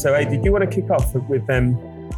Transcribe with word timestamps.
So, 0.00 0.14
hey, 0.14 0.24
did 0.24 0.42
you 0.46 0.50
want 0.50 0.64
to 0.64 0.74
kick 0.74 0.90
off 0.90 1.14
with 1.28 1.46
them? 1.46 1.76
Um, 1.76 2.10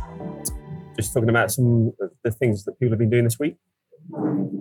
just 0.94 1.12
talking 1.12 1.28
about 1.28 1.50
some 1.50 1.92
of 2.00 2.10
the 2.22 2.30
things 2.30 2.64
that 2.64 2.78
people 2.78 2.92
have 2.92 2.98
been 3.00 3.10
doing 3.10 3.24
this 3.24 3.40
week. 3.40 3.56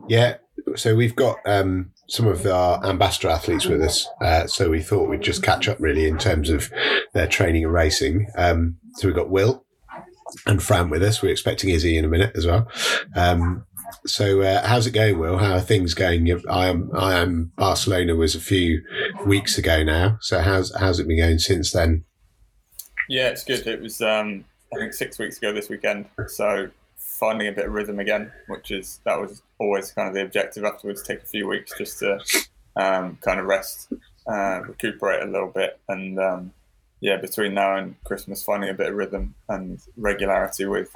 Yeah, 0.09 0.37
so 0.75 0.95
we've 0.95 1.15
got 1.15 1.37
um, 1.45 1.91
some 2.09 2.25
of 2.25 2.43
our 2.47 2.83
ambassador 2.83 3.29
athletes 3.29 3.67
with 3.67 3.79
us. 3.79 4.07
Uh, 4.23 4.47
so 4.47 4.71
we 4.71 4.81
thought 4.81 5.07
we'd 5.07 5.21
just 5.21 5.43
catch 5.43 5.67
up 5.69 5.79
really 5.79 6.07
in 6.07 6.17
terms 6.17 6.49
of 6.49 6.71
their 7.13 7.27
training 7.27 7.63
and 7.63 7.71
racing. 7.71 8.25
Um, 8.37 8.77
so 8.95 9.07
we've 9.07 9.15
got 9.15 9.29
Will 9.29 9.65
and 10.47 10.63
Fran 10.63 10.89
with 10.89 11.03
us. 11.03 11.21
We're 11.21 11.29
expecting 11.29 11.69
Izzy 11.69 11.97
in 11.97 12.05
a 12.05 12.09
minute 12.09 12.31
as 12.35 12.47
well. 12.47 12.67
Um, 13.15 13.65
so 14.03 14.41
uh, 14.41 14.65
how's 14.65 14.87
it 14.87 14.95
going, 14.95 15.19
Will? 15.19 15.37
How 15.37 15.57
are 15.57 15.61
things 15.61 15.93
going? 15.93 16.27
I 16.49 16.69
am 16.69 16.89
I 16.95 17.19
am 17.19 17.51
Barcelona 17.55 18.15
was 18.15 18.33
a 18.33 18.41
few 18.41 18.81
weeks 19.27 19.59
ago 19.59 19.83
now. 19.83 20.17
So 20.21 20.41
how's 20.41 20.75
how's 20.75 20.99
it 20.99 21.07
been 21.07 21.19
going 21.19 21.37
since 21.37 21.71
then? 21.71 22.05
Yeah, 23.11 23.27
it's 23.27 23.43
good. 23.43 23.67
It 23.67 23.81
was 23.81 24.01
um, 24.01 24.45
I 24.73 24.77
think 24.77 24.93
six 24.93 25.19
weeks 25.19 25.37
ago 25.37 25.51
this 25.51 25.67
weekend. 25.67 26.05
So 26.27 26.69
finding 26.95 27.49
a 27.49 27.51
bit 27.51 27.65
of 27.65 27.73
rhythm 27.73 27.99
again, 27.99 28.31
which 28.47 28.71
is 28.71 29.01
that 29.03 29.19
was 29.19 29.41
always 29.59 29.91
kind 29.91 30.07
of 30.07 30.13
the 30.13 30.21
objective 30.21 30.63
afterwards. 30.63 31.03
Take 31.03 31.21
a 31.21 31.25
few 31.25 31.45
weeks 31.45 31.73
just 31.77 31.99
to 31.99 32.23
um, 32.77 33.17
kind 33.19 33.41
of 33.41 33.47
rest, 33.47 33.91
uh, 34.27 34.61
recuperate 34.61 35.23
a 35.23 35.29
little 35.29 35.49
bit, 35.49 35.77
and 35.89 36.17
um, 36.21 36.53
yeah, 37.01 37.17
between 37.17 37.53
now 37.53 37.75
and 37.75 38.01
Christmas, 38.05 38.43
finding 38.43 38.69
a 38.69 38.73
bit 38.73 38.87
of 38.87 38.95
rhythm 38.95 39.35
and 39.49 39.81
regularity 39.97 40.63
with 40.63 40.89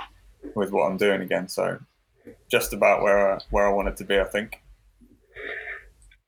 with 0.55 0.71
what 0.71 0.89
I'm 0.89 0.95
doing 0.95 1.19
again. 1.19 1.49
So 1.49 1.79
just 2.49 2.71
about 2.71 3.01
where 3.01 3.33
I, 3.33 3.39
where 3.49 3.67
I 3.67 3.73
wanted 3.73 3.97
to 3.97 4.05
be, 4.05 4.21
I 4.21 4.23
think. 4.23 4.61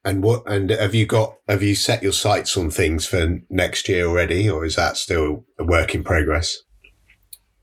And 0.08 0.23
what? 0.23 0.50
And 0.50 0.69
have 0.69 0.95
you 0.95 1.05
got? 1.05 1.36
Have 1.50 1.61
you 1.61 1.75
set 1.75 2.02
your 2.02 2.13
sights 2.13 2.55
on 2.55 2.72
things 2.72 3.05
for 3.05 3.41
next 3.50 3.89
year 3.89 4.05
already, 4.05 4.49
or 4.49 4.64
is 4.64 4.77
that 4.77 4.95
still 4.95 5.44
a 5.59 5.66
work 5.66 5.94
in 5.94 6.02
progress? 6.02 6.64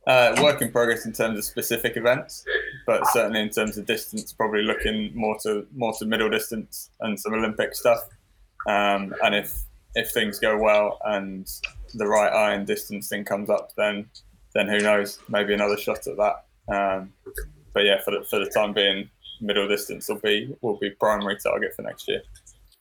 Uh, 0.06 0.38
work 0.42 0.60
in 0.60 0.70
progress 0.70 1.06
in 1.06 1.14
terms 1.14 1.38
of 1.38 1.44
specific 1.46 1.96
events, 1.96 2.44
but 2.86 3.00
certainly 3.14 3.40
in 3.40 3.48
terms 3.48 3.78
of 3.78 3.86
distance, 3.86 4.34
probably 4.34 4.60
looking 4.60 5.10
more 5.14 5.38
to 5.42 5.66
more 5.74 5.94
to 5.98 6.04
middle 6.04 6.28
distance 6.28 6.90
and 7.00 7.18
some 7.18 7.32
Olympic 7.32 7.74
stuff. 7.74 8.00
Um, 8.68 9.14
and 9.24 9.34
if 9.34 9.62
if 9.94 10.10
things 10.12 10.38
go 10.38 10.58
well 10.58 10.98
and 11.06 11.50
the 11.94 12.06
right 12.06 12.30
iron 12.30 12.66
distance 12.66 13.08
thing 13.08 13.24
comes 13.24 13.48
up, 13.48 13.70
then 13.78 14.10
then 14.54 14.68
who 14.68 14.80
knows? 14.80 15.18
Maybe 15.30 15.54
another 15.54 15.78
shot 15.78 16.06
at 16.06 16.18
that. 16.18 16.44
Um, 16.68 17.14
but 17.72 17.86
yeah, 17.86 18.02
for 18.02 18.10
the, 18.10 18.24
for 18.28 18.38
the 18.38 18.50
time 18.50 18.74
being, 18.74 19.08
middle 19.40 19.68
distance 19.68 20.08
will 20.08 20.20
be 20.20 20.54
will 20.60 20.78
be 20.78 20.90
primary 20.90 21.36
target 21.42 21.74
for 21.74 21.82
next 21.82 22.08
year. 22.08 22.22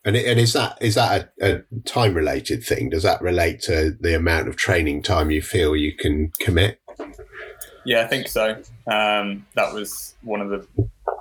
And, 0.06 0.18
and 0.18 0.40
is 0.40 0.54
that 0.54 0.78
is 0.82 0.96
that 0.96 1.34
a, 1.42 1.56
a 1.56 1.62
time 1.86 2.14
related 2.14 2.64
thing? 2.64 2.90
Does 2.90 3.04
that 3.04 3.22
relate 3.22 3.62
to 3.62 3.96
the 4.00 4.16
amount 4.16 4.50
of 4.50 4.56
training 4.56 5.02
time 5.02 5.32
you 5.32 5.42
feel 5.42 5.76
you 5.76 5.96
can 5.96 6.32
commit? 6.40 6.82
Yeah, 7.86 8.02
I 8.02 8.08
think 8.08 8.28
so. 8.28 8.62
Um, 8.88 9.46
that 9.56 9.74
was 9.74 10.16
one 10.22 10.42
of 10.42 10.50
the 10.50 10.68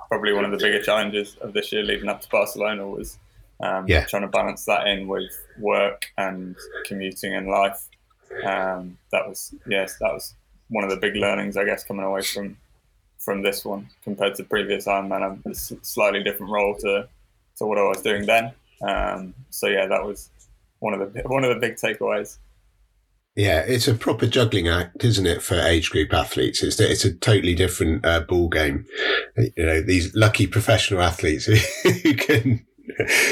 probably 0.09 0.33
one 0.33 0.45
of 0.45 0.51
the 0.51 0.57
bigger 0.57 0.81
challenges 0.81 1.37
of 1.41 1.53
this 1.53 1.71
year 1.71 1.83
leading 1.83 2.09
up 2.09 2.21
to 2.21 2.29
Barcelona 2.29 2.87
was 2.87 3.17
um, 3.61 3.87
yeah. 3.87 4.05
trying 4.05 4.23
to 4.23 4.27
balance 4.27 4.65
that 4.65 4.87
in 4.87 5.07
with 5.07 5.31
work 5.59 6.05
and 6.17 6.55
commuting 6.85 7.33
and 7.33 7.47
life. 7.47 7.87
Um, 8.45 8.97
that 9.11 9.27
was 9.27 9.53
yes, 9.65 9.97
that 9.99 10.13
was 10.13 10.35
one 10.69 10.83
of 10.83 10.89
the 10.89 10.97
big 10.97 11.15
learnings 11.15 11.55
I 11.55 11.63
guess 11.63 11.83
coming 11.83 12.05
away 12.05 12.21
from 12.21 12.57
from 13.23 13.41
this 13.41 13.63
one 13.63 13.89
compared 14.03 14.35
to 14.35 14.43
previous 14.43 14.85
Ironman. 14.85 15.45
A 15.45 15.55
slightly 15.55 16.23
different 16.23 16.51
role 16.51 16.75
to 16.79 17.07
to 17.57 17.65
what 17.65 17.77
I 17.77 17.83
was 17.83 18.01
doing 18.01 18.25
then. 18.25 18.51
Um, 18.81 19.33
so 19.49 19.67
yeah, 19.67 19.85
that 19.87 20.03
was 20.03 20.29
one 20.79 20.93
of 20.93 21.13
the 21.13 21.21
one 21.25 21.43
of 21.43 21.53
the 21.53 21.59
big 21.59 21.75
takeaways. 21.75 22.37
Yeah, 23.35 23.61
it's 23.61 23.87
a 23.87 23.95
proper 23.95 24.27
juggling 24.27 24.67
act, 24.67 25.03
isn't 25.03 25.25
it, 25.25 25.41
for 25.41 25.55
age 25.55 25.89
group 25.89 26.13
athletes? 26.13 26.61
It's 26.61 26.79
it's 26.79 27.05
a 27.05 27.13
totally 27.13 27.55
different 27.55 28.05
uh, 28.05 28.21
ball 28.21 28.47
game. 28.47 28.85
You 29.37 29.65
know, 29.65 29.81
these 29.81 30.13
lucky 30.15 30.45
professional 30.45 31.01
athletes 31.01 31.45
who 31.83 32.13
can 32.13 32.65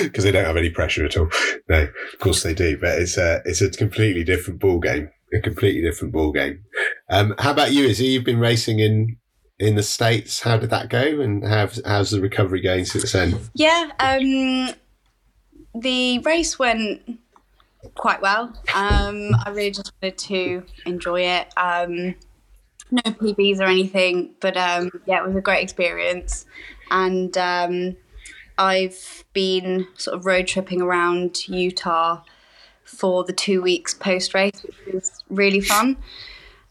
because 0.02 0.23
they 0.23 0.31
don't 0.31 0.46
have 0.46 0.58
any 0.58 0.69
pressure 0.69 1.06
at 1.06 1.18
all. 1.18 1.29
No, 1.69 1.84
of 1.84 2.19
course 2.19 2.41
they 2.41 2.53
do, 2.53 2.78
but 2.79 3.00
it's 3.00 3.18
a 3.18 3.41
it's 3.46 3.62
a 3.62 3.69
completely 3.69 4.23
different 4.23 4.59
ball 4.59 4.79
game. 4.79 5.09
A 5.34 5.40
completely 5.40 5.81
different 5.81 6.13
ball 6.13 6.31
game. 6.31 6.62
Um, 7.09 7.35
how 7.40 7.52
about 7.52 7.72
you? 7.72 7.85
Izzy? 7.85 8.08
You've 8.08 8.25
been 8.25 8.40
racing 8.40 8.79
in 8.79 9.18
in 9.61 9.75
the 9.75 9.83
states. 9.83 10.41
How 10.41 10.57
did 10.57 10.69
that 10.72 10.89
go, 10.89 11.22
and 11.22 11.45
how's 11.45 11.81
how's 11.85 12.11
the 12.11 12.19
recovery 12.19 12.61
going 12.61 12.85
since 12.85 13.11
then? 13.11 13.39
Yeah, 13.53 13.91
um, 13.99 14.73
the 15.79 16.19
race 16.19 16.57
went 16.59 17.19
quite 17.95 18.22
well. 18.22 18.53
Um, 18.73 19.31
I 19.45 19.49
really 19.49 19.72
just 19.72 19.91
wanted 20.01 20.17
to 20.17 20.63
enjoy 20.85 21.22
it. 21.22 21.53
Um, 21.57 22.16
no 22.91 23.01
PBs 23.03 23.59
or 23.59 23.66
anything, 23.66 24.31
but 24.39 24.57
um, 24.57 24.91
yeah, 25.05 25.23
it 25.23 25.27
was 25.27 25.35
a 25.35 25.41
great 25.41 25.63
experience. 25.63 26.45
And 26.89 27.38
um, 27.38 27.95
I've 28.57 29.23
been 29.33 29.88
sort 29.95 30.17
of 30.17 30.25
road 30.25 30.47
tripping 30.47 30.81
around 30.81 31.47
Utah 31.47 32.23
for 32.83 33.23
the 33.23 33.33
two 33.33 33.61
weeks 33.61 33.93
post 33.93 34.33
race, 34.33 34.63
which 34.63 34.93
was 34.93 35.23
really 35.29 35.61
fun. 35.61 35.97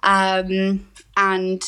Um, 0.02 0.86
and 1.16 1.62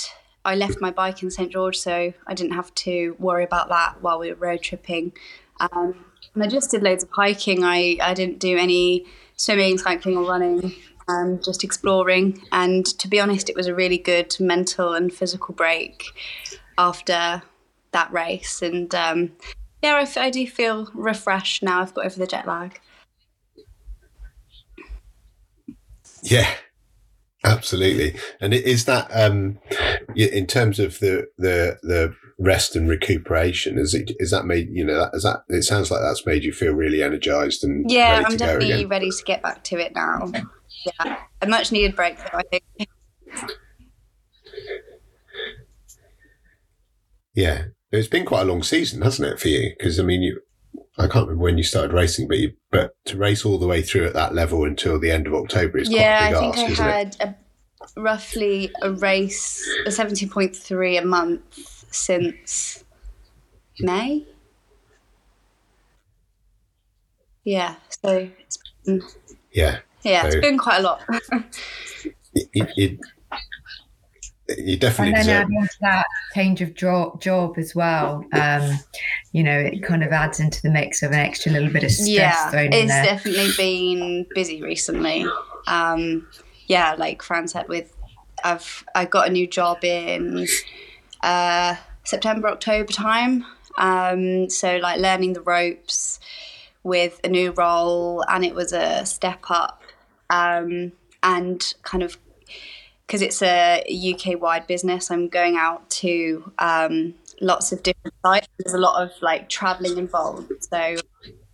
I 0.44 0.56
left 0.56 0.80
my 0.80 0.90
bike 0.90 1.22
in 1.22 1.30
St 1.30 1.52
George, 1.52 1.78
so 1.78 2.12
I 2.26 2.34
didn't 2.34 2.52
have 2.52 2.74
to 2.76 3.16
worry 3.18 3.44
about 3.44 3.68
that 3.68 4.02
while 4.02 4.18
we 4.18 4.30
were 4.30 4.36
road 4.36 4.62
tripping. 4.62 5.12
Um, 5.60 6.04
and 6.34 6.42
I 6.42 6.46
just 6.46 6.70
did 6.70 6.82
loads 6.82 7.04
of 7.04 7.10
hiking. 7.10 7.62
I, 7.62 7.98
I 8.00 8.14
didn't 8.14 8.38
do 8.38 8.56
any 8.56 9.06
swimming, 9.36 9.78
cycling, 9.78 10.16
or 10.16 10.24
running, 10.24 10.74
um, 11.08 11.40
just 11.44 11.62
exploring. 11.62 12.42
And 12.50 12.86
to 12.86 13.08
be 13.08 13.20
honest, 13.20 13.48
it 13.48 13.56
was 13.56 13.66
a 13.66 13.74
really 13.74 13.98
good 13.98 14.34
mental 14.40 14.94
and 14.94 15.12
physical 15.12 15.54
break 15.54 16.06
after 16.78 17.42
that 17.92 18.12
race. 18.12 18.62
And 18.62 18.92
um, 18.94 19.32
yeah, 19.82 20.04
I, 20.04 20.20
I 20.20 20.30
do 20.30 20.46
feel 20.46 20.90
refreshed 20.94 21.62
now. 21.62 21.80
I've 21.80 21.94
got 21.94 22.06
over 22.06 22.18
the 22.18 22.26
jet 22.26 22.46
lag. 22.46 22.80
Yeah, 26.22 26.48
absolutely. 27.44 28.18
And 28.40 28.54
is 28.54 28.84
that 28.86 29.10
um, 29.12 29.58
in 30.16 30.46
terms 30.46 30.78
of 30.78 30.98
the 31.00 31.26
the 31.38 31.78
the 31.82 32.14
rest 32.38 32.74
and 32.74 32.88
recuperation 32.88 33.78
is 33.78 33.94
it 33.94 34.10
is 34.18 34.30
that 34.30 34.44
made 34.44 34.68
you 34.72 34.84
know 34.84 34.98
that 34.98 35.10
is 35.14 35.22
that 35.22 35.44
it 35.48 35.62
sounds 35.62 35.90
like 35.90 36.00
that's 36.00 36.26
made 36.26 36.42
you 36.42 36.52
feel 36.52 36.72
really 36.72 37.02
energized 37.02 37.62
and 37.62 37.88
yeah 37.88 38.22
i'm 38.26 38.36
definitely 38.36 38.84
ready 38.84 39.10
to 39.10 39.24
get 39.24 39.42
back 39.42 39.62
to 39.62 39.78
it 39.78 39.94
now. 39.94 40.30
Yeah 40.98 41.18
a 41.40 41.46
much 41.46 41.70
needed 41.70 41.94
break 41.94 42.18
though 42.18 42.38
i 42.38 42.42
think. 42.50 42.64
Yeah. 47.34 47.64
It's 47.90 48.08
been 48.08 48.26
quite 48.26 48.42
a 48.42 48.46
long 48.46 48.62
season 48.62 49.02
hasn't 49.02 49.28
it 49.28 49.38
for 49.38 49.48
you? 49.48 49.72
Because 49.78 50.00
i 50.00 50.02
mean 50.02 50.22
you 50.22 50.40
I 50.98 51.06
can't 51.06 51.26
remember 51.26 51.44
when 51.44 51.56
you 51.56 51.64
started 51.64 51.92
racing, 51.92 52.28
but 52.28 52.38
you, 52.38 52.52
but 52.70 52.94
to 53.06 53.16
race 53.16 53.44
all 53.46 53.58
the 53.58 53.66
way 53.66 53.80
through 53.80 54.06
at 54.06 54.12
that 54.14 54.34
level 54.34 54.64
until 54.64 55.00
the 55.00 55.10
end 55.10 55.26
of 55.26 55.34
October 55.34 55.78
is 55.78 55.88
quite 55.88 55.98
a 55.98 56.00
yeah. 56.00 56.30
I 56.30 56.40
think 56.40 56.58
ask, 56.70 56.80
I 56.80 56.90
had 56.90 57.16
a, 57.20 58.00
roughly 58.00 58.70
a 58.82 58.92
race, 58.92 59.66
a 59.86 59.90
seventy 59.90 60.26
point 60.28 60.54
three 60.54 60.98
a 60.98 61.04
month 61.04 61.42
since 61.90 62.84
May. 63.80 64.26
Yeah, 67.44 67.76
so 67.88 68.28
it's 68.38 68.58
been, 68.84 69.02
yeah, 69.52 69.78
yeah, 70.02 70.22
so 70.22 70.28
it's 70.28 70.36
been 70.36 70.58
quite 70.58 70.80
a 70.80 70.82
lot. 70.82 71.02
it, 72.34 72.70
it, 72.76 73.00
you 74.58 74.76
definitely 74.76 75.14
and 75.14 75.28
then 75.28 75.42
adding 75.42 75.62
to 75.62 75.78
that 75.80 76.06
change 76.34 76.60
of 76.60 76.74
job, 76.74 77.20
job 77.20 77.58
as 77.58 77.74
well. 77.74 78.24
Um, 78.32 78.78
you 79.32 79.42
know, 79.42 79.58
it 79.58 79.82
kind 79.82 80.02
of 80.02 80.12
adds 80.12 80.40
into 80.40 80.60
the 80.62 80.70
mix 80.70 81.02
of 81.02 81.12
an 81.12 81.18
extra 81.18 81.52
little 81.52 81.70
bit 81.70 81.84
of 81.84 81.90
stress 81.90 82.08
yeah, 82.08 82.50
thrown 82.50 82.72
in 82.72 82.88
there. 82.88 83.02
It's 83.02 83.08
definitely 83.08 83.50
been 83.56 84.26
busy 84.34 84.62
recently. 84.62 85.26
Um, 85.66 86.28
yeah, 86.66 86.94
like 86.96 87.22
Fran 87.22 87.48
said, 87.48 87.68
with 87.68 87.94
I've 88.44 88.84
I 88.94 89.04
got 89.04 89.28
a 89.28 89.30
new 89.30 89.46
job 89.46 89.84
in 89.84 90.46
uh, 91.22 91.76
September, 92.04 92.48
October 92.48 92.92
time. 92.92 93.44
Um, 93.78 94.50
so 94.50 94.76
like 94.78 95.00
learning 95.00 95.32
the 95.32 95.40
ropes 95.40 96.20
with 96.82 97.20
a 97.24 97.28
new 97.28 97.52
role, 97.52 98.24
and 98.28 98.44
it 98.44 98.54
was 98.54 98.72
a 98.72 99.06
step 99.06 99.44
up, 99.48 99.82
um, 100.30 100.92
and 101.22 101.74
kind 101.82 102.02
of 102.02 102.18
because 103.06 103.22
it's 103.22 103.42
a 103.42 103.82
UK 103.86 104.40
wide 104.40 104.66
business. 104.66 105.10
I'm 105.10 105.28
going 105.28 105.56
out 105.56 105.88
to 105.90 106.52
um, 106.58 107.14
lots 107.40 107.72
of 107.72 107.82
different 107.82 108.14
sites. 108.24 108.48
There's 108.58 108.74
a 108.74 108.78
lot 108.78 109.02
of 109.02 109.10
like 109.20 109.48
traveling 109.48 109.98
involved, 109.98 110.52
so 110.60 110.96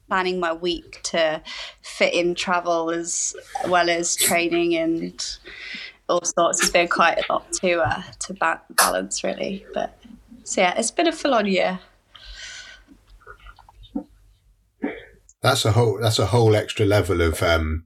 planning 0.09 0.41
my 0.41 0.53
week 0.53 1.01
to 1.03 1.43
fit 1.83 2.15
in 2.15 2.35
travel 2.35 2.91
as 2.91 3.37
well 3.67 3.91
as 3.91 4.17
training 4.17 4.75
and 4.75 5.39
all 6.09 6.23
sorts 6.25 6.63
has 6.63 6.71
been 6.71 6.89
quite 6.89 7.19
a 7.19 7.33
lot 7.33 7.53
to 7.53 7.81
uh, 7.81 8.03
to 8.19 8.33
ba- 8.33 8.63
balance 8.71 9.23
really 9.23 9.67
but 9.75 9.99
so 10.49 10.63
yeah, 10.63 10.73
it's 10.79 10.91
been 10.91 11.07
a 11.07 11.13
full 11.13 11.35
on 11.35 11.45
year. 11.45 11.79
That's 15.43 15.65
a 15.65 15.73
whole 15.73 15.99
that's 16.01 16.19
a 16.19 16.27
whole 16.27 16.57
extra 16.57 16.85
level 16.85 17.21
of 17.21 17.43
um 17.43 17.85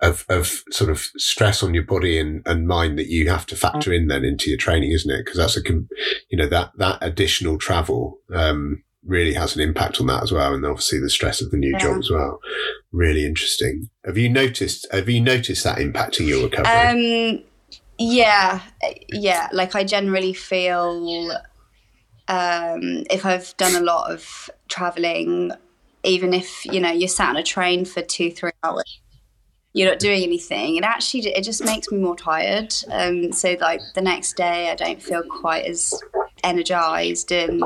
of 0.00 0.24
of 0.28 0.62
sort 0.70 0.90
of 0.90 0.98
stress 1.16 1.62
on 1.62 1.74
your 1.74 1.82
body 1.82 2.18
and, 2.18 2.42
and 2.46 2.66
mind 2.66 2.98
that 2.98 3.08
you 3.08 3.28
have 3.30 3.46
to 3.46 3.56
factor 3.56 3.92
in 3.92 4.08
then 4.08 4.24
into 4.24 4.50
your 4.50 4.58
training 4.58 4.92
isn't 4.92 5.10
it? 5.10 5.24
Because 5.24 5.38
that's 5.38 5.56
a 5.56 5.62
you 6.28 6.36
know 6.36 6.46
that 6.48 6.72
that 6.76 6.98
additional 7.00 7.58
travel 7.58 8.18
um 8.34 8.82
really 9.06 9.32
has 9.32 9.56
an 9.56 9.62
impact 9.62 9.98
on 9.98 10.06
that 10.08 10.22
as 10.22 10.30
well. 10.30 10.52
And 10.52 10.64
obviously 10.66 11.00
the 11.00 11.08
stress 11.08 11.40
of 11.40 11.50
the 11.50 11.56
new 11.56 11.72
yeah. 11.72 11.78
job 11.78 11.98
as 11.98 12.10
well. 12.10 12.38
Really 12.92 13.24
interesting. 13.24 13.88
Have 14.04 14.18
you 14.18 14.28
noticed 14.28 14.86
have 14.92 15.08
you 15.08 15.20
noticed 15.20 15.64
that 15.64 15.78
impacting 15.78 16.28
your 16.28 16.44
recovery? 16.44 17.38
Um 17.38 17.44
yeah 17.98 18.60
yeah. 19.08 19.48
Like 19.52 19.74
i 19.74 19.84
generally 19.84 20.34
feel 20.34 21.32
um 22.28 23.04
if 23.10 23.24
i've 23.24 23.56
done 23.56 23.74
a 23.74 23.84
lot 23.84 24.10
of 24.10 24.50
traveling 24.68 25.50
even 26.04 26.32
if 26.34 26.64
you 26.66 26.80
know 26.80 26.90
you're 26.90 27.08
sat 27.08 27.30
on 27.30 27.36
a 27.36 27.42
train 27.42 27.84
for 27.84 28.02
two 28.02 28.30
three 28.30 28.52
hours 28.62 29.00
you're 29.72 29.88
not 29.88 30.00
doing 30.00 30.22
anything. 30.22 30.76
And 30.76 30.84
actually 30.84 31.28
it 31.28 31.44
just 31.44 31.64
makes 31.64 31.90
me 31.92 31.98
more 31.98 32.16
tired. 32.16 32.74
Um, 32.90 33.32
so 33.32 33.56
like 33.60 33.80
the 33.94 34.00
next 34.00 34.36
day 34.36 34.70
i 34.70 34.74
don't 34.74 35.02
feel 35.02 35.22
quite 35.22 35.64
as 35.66 35.94
energized 36.42 37.32
and 37.32 37.62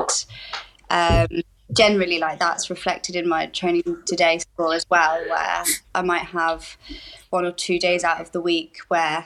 um, 0.89 1.27
generally 1.73 2.19
like 2.19 2.39
that's 2.39 2.69
reflected 2.69 3.15
in 3.15 3.27
my 3.27 3.47
training 3.47 3.97
today 4.05 4.37
score 4.37 4.73
as 4.73 4.85
well 4.89 5.19
where 5.29 5.63
i 5.95 6.01
might 6.01 6.23
have 6.25 6.77
one 7.29 7.45
or 7.45 7.51
two 7.51 7.79
days 7.79 8.03
out 8.03 8.21
of 8.21 8.31
the 8.31 8.41
week 8.41 8.79
where 8.89 9.25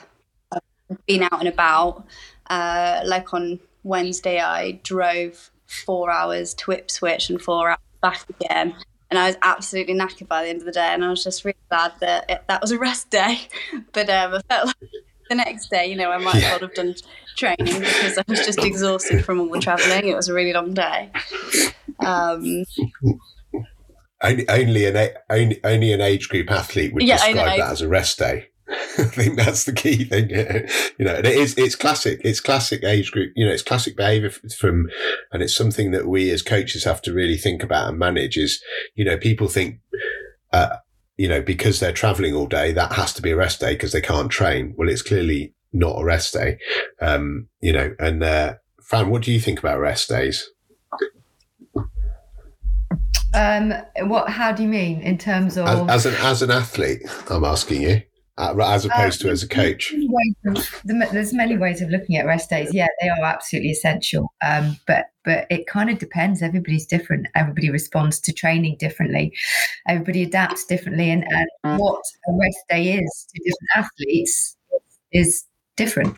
i've 0.52 1.06
been 1.06 1.22
out 1.22 1.38
and 1.38 1.48
about. 1.48 2.04
Uh, 2.48 3.00
like 3.04 3.32
on 3.34 3.60
wednesday 3.82 4.40
i 4.40 4.72
drove 4.82 5.50
four 5.66 6.10
hours 6.10 6.54
to 6.54 6.72
ipswich 6.72 7.30
and 7.30 7.40
four 7.40 7.70
hours 7.70 7.78
back 8.00 8.24
again 8.40 8.74
and 9.10 9.18
I 9.18 9.26
was 9.26 9.36
absolutely 9.42 9.94
knackered 9.94 10.28
by 10.28 10.44
the 10.44 10.50
end 10.50 10.60
of 10.60 10.66
the 10.66 10.72
day. 10.72 10.86
And 10.86 11.04
I 11.04 11.10
was 11.10 11.24
just 11.24 11.44
really 11.44 11.58
glad 11.68 11.92
that 12.00 12.30
it, 12.30 12.44
that 12.48 12.60
was 12.60 12.70
a 12.70 12.78
rest 12.78 13.10
day. 13.10 13.40
But 13.92 14.08
um, 14.08 14.34
I 14.34 14.40
felt 14.48 14.66
like 14.66 14.76
the 15.28 15.34
next 15.34 15.68
day, 15.68 15.86
you 15.86 15.96
know, 15.96 16.10
I 16.10 16.18
might 16.18 16.36
yeah. 16.36 16.50
not 16.52 16.60
have 16.60 16.74
done 16.74 16.94
training 17.36 17.80
because 17.80 18.18
I 18.18 18.24
was 18.28 18.44
just 18.44 18.62
exhausted 18.62 19.24
from 19.24 19.40
all 19.40 19.48
the 19.48 19.58
travelling. 19.58 20.08
It 20.08 20.14
was 20.14 20.28
a 20.28 20.34
really 20.34 20.52
long 20.52 20.74
day. 20.74 21.10
Um, 22.00 22.64
only, 24.22 24.48
only 24.48 24.86
an 24.86 25.10
only, 25.28 25.64
only 25.64 25.92
an 25.92 26.00
age 26.00 26.28
group 26.28 26.50
athlete 26.50 26.92
would 26.94 27.02
yeah, 27.02 27.16
describe 27.16 27.58
that 27.58 27.72
as 27.72 27.80
a 27.80 27.88
rest 27.88 28.18
day. 28.18 28.49
I 28.98 29.04
think 29.04 29.36
that's 29.36 29.64
the 29.64 29.72
key 29.72 30.04
thing, 30.04 30.30
you 30.98 31.04
know, 31.04 31.14
and 31.14 31.26
it 31.26 31.36
is, 31.36 31.58
it's 31.58 31.74
classic, 31.74 32.20
it's 32.22 32.40
classic 32.40 32.84
age 32.84 33.10
group, 33.10 33.32
you 33.34 33.44
know, 33.44 33.52
it's 33.52 33.62
classic 33.62 33.96
behavior 33.96 34.30
from, 34.30 34.88
and 35.32 35.42
it's 35.42 35.56
something 35.56 35.90
that 35.90 36.06
we 36.06 36.30
as 36.30 36.42
coaches 36.42 36.84
have 36.84 37.02
to 37.02 37.12
really 37.12 37.36
think 37.36 37.64
about 37.64 37.88
and 37.88 37.98
manage 37.98 38.36
is, 38.36 38.62
you 38.94 39.04
know, 39.04 39.16
people 39.16 39.48
think, 39.48 39.80
uh, 40.52 40.76
you 41.16 41.26
know, 41.26 41.42
because 41.42 41.80
they're 41.80 41.92
traveling 41.92 42.34
all 42.34 42.46
day, 42.46 42.70
that 42.72 42.92
has 42.92 43.12
to 43.14 43.22
be 43.22 43.32
a 43.32 43.36
rest 43.36 43.60
day 43.60 43.72
because 43.72 43.92
they 43.92 44.00
can't 44.00 44.30
train. 44.30 44.72
Well, 44.76 44.88
it's 44.88 45.02
clearly 45.02 45.52
not 45.72 46.00
a 46.00 46.04
rest 46.04 46.32
day. 46.32 46.58
Um, 47.00 47.48
you 47.60 47.72
know, 47.72 47.94
and, 47.98 48.22
uh, 48.22 48.54
Fran, 48.82 49.10
what 49.10 49.22
do 49.22 49.32
you 49.32 49.40
think 49.40 49.58
about 49.58 49.80
rest 49.80 50.08
days? 50.08 50.48
Um, 53.32 53.72
what? 54.08 54.28
How 54.28 54.50
do 54.50 54.64
you 54.64 54.68
mean 54.68 55.00
in 55.02 55.16
terms 55.16 55.56
of 55.56 55.68
as, 55.68 56.04
as 56.04 56.06
an 56.06 56.14
as 56.14 56.42
an 56.42 56.50
athlete? 56.50 57.02
I'm 57.30 57.44
asking 57.44 57.82
you 57.82 58.02
as 58.40 58.84
opposed 58.84 59.22
uh, 59.22 59.24
to 59.24 59.30
as 59.30 59.42
a 59.42 59.48
coach? 59.48 59.94
there's 60.84 61.32
many 61.32 61.56
ways 61.56 61.80
of 61.80 61.90
looking 61.90 62.16
at 62.16 62.26
rest 62.26 62.50
days. 62.50 62.72
Yeah, 62.72 62.88
they 63.00 63.08
are 63.08 63.22
absolutely 63.22 63.70
essential. 63.70 64.32
Um, 64.44 64.76
but 64.86 65.06
but 65.24 65.46
it 65.50 65.66
kind 65.66 65.90
of 65.90 65.98
depends. 65.98 66.42
Everybody's 66.42 66.86
different. 66.86 67.26
Everybody 67.34 67.70
responds 67.70 68.20
to 68.20 68.32
training 68.32 68.76
differently. 68.78 69.32
Everybody 69.86 70.22
adapts 70.22 70.64
differently, 70.64 71.10
and, 71.10 71.24
and 71.30 71.78
what 71.78 72.02
a 72.28 72.32
rest 72.32 72.58
day 72.68 72.94
is 72.94 73.26
to 73.34 73.42
different 73.42 73.70
athletes 73.76 74.56
is 75.12 75.44
different. 75.76 76.16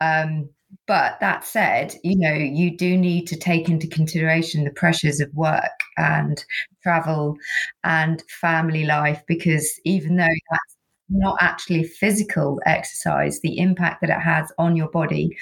Um, 0.00 0.48
but 0.86 1.18
that 1.20 1.44
said, 1.44 1.94
you 2.02 2.18
know, 2.18 2.32
you 2.32 2.76
do 2.76 2.96
need 2.96 3.26
to 3.28 3.36
take 3.36 3.68
into 3.68 3.86
consideration 3.86 4.64
the 4.64 4.70
pressures 4.70 5.20
of 5.20 5.32
work 5.34 5.80
and 5.96 6.44
travel 6.82 7.36
and 7.84 8.22
family 8.40 8.84
life 8.84 9.22
because 9.26 9.78
even 9.84 10.16
though 10.16 10.26
that's 10.50 10.77
not 11.08 11.36
actually 11.40 11.84
physical 11.84 12.60
exercise, 12.66 13.40
the 13.40 13.58
impact 13.58 14.00
that 14.00 14.10
it 14.10 14.20
has 14.20 14.52
on 14.58 14.76
your 14.76 14.88
body, 14.88 15.36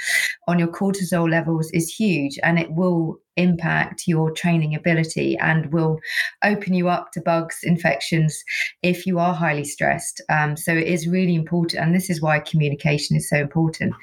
on 0.49 0.59
your 0.59 0.69
cortisol 0.69 1.29
levels 1.31 1.71
is 1.73 1.93
huge 1.93 2.39
and 2.43 2.59
it 2.59 2.73
will 2.73 3.19
impact 3.37 4.05
your 4.07 4.31
training 4.31 4.75
ability 4.75 5.37
and 5.39 5.73
will 5.73 5.99
open 6.43 6.73
you 6.73 6.89
up 6.89 7.13
to 7.13 7.21
bugs, 7.21 7.59
infections 7.63 8.43
if 8.83 9.07
you 9.07 9.19
are 9.19 9.35
highly 9.35 9.65
stressed. 9.65 10.23
Um, 10.31 10.57
so 10.57 10.73
it 10.73 10.87
is 10.87 11.07
really 11.07 11.35
important. 11.35 11.83
And 11.83 11.95
this 11.95 12.09
is 12.09 12.23
why 12.23 12.41
communication 12.41 13.17
is 13.17 13.29
so 13.29 13.37
important, 13.37 13.95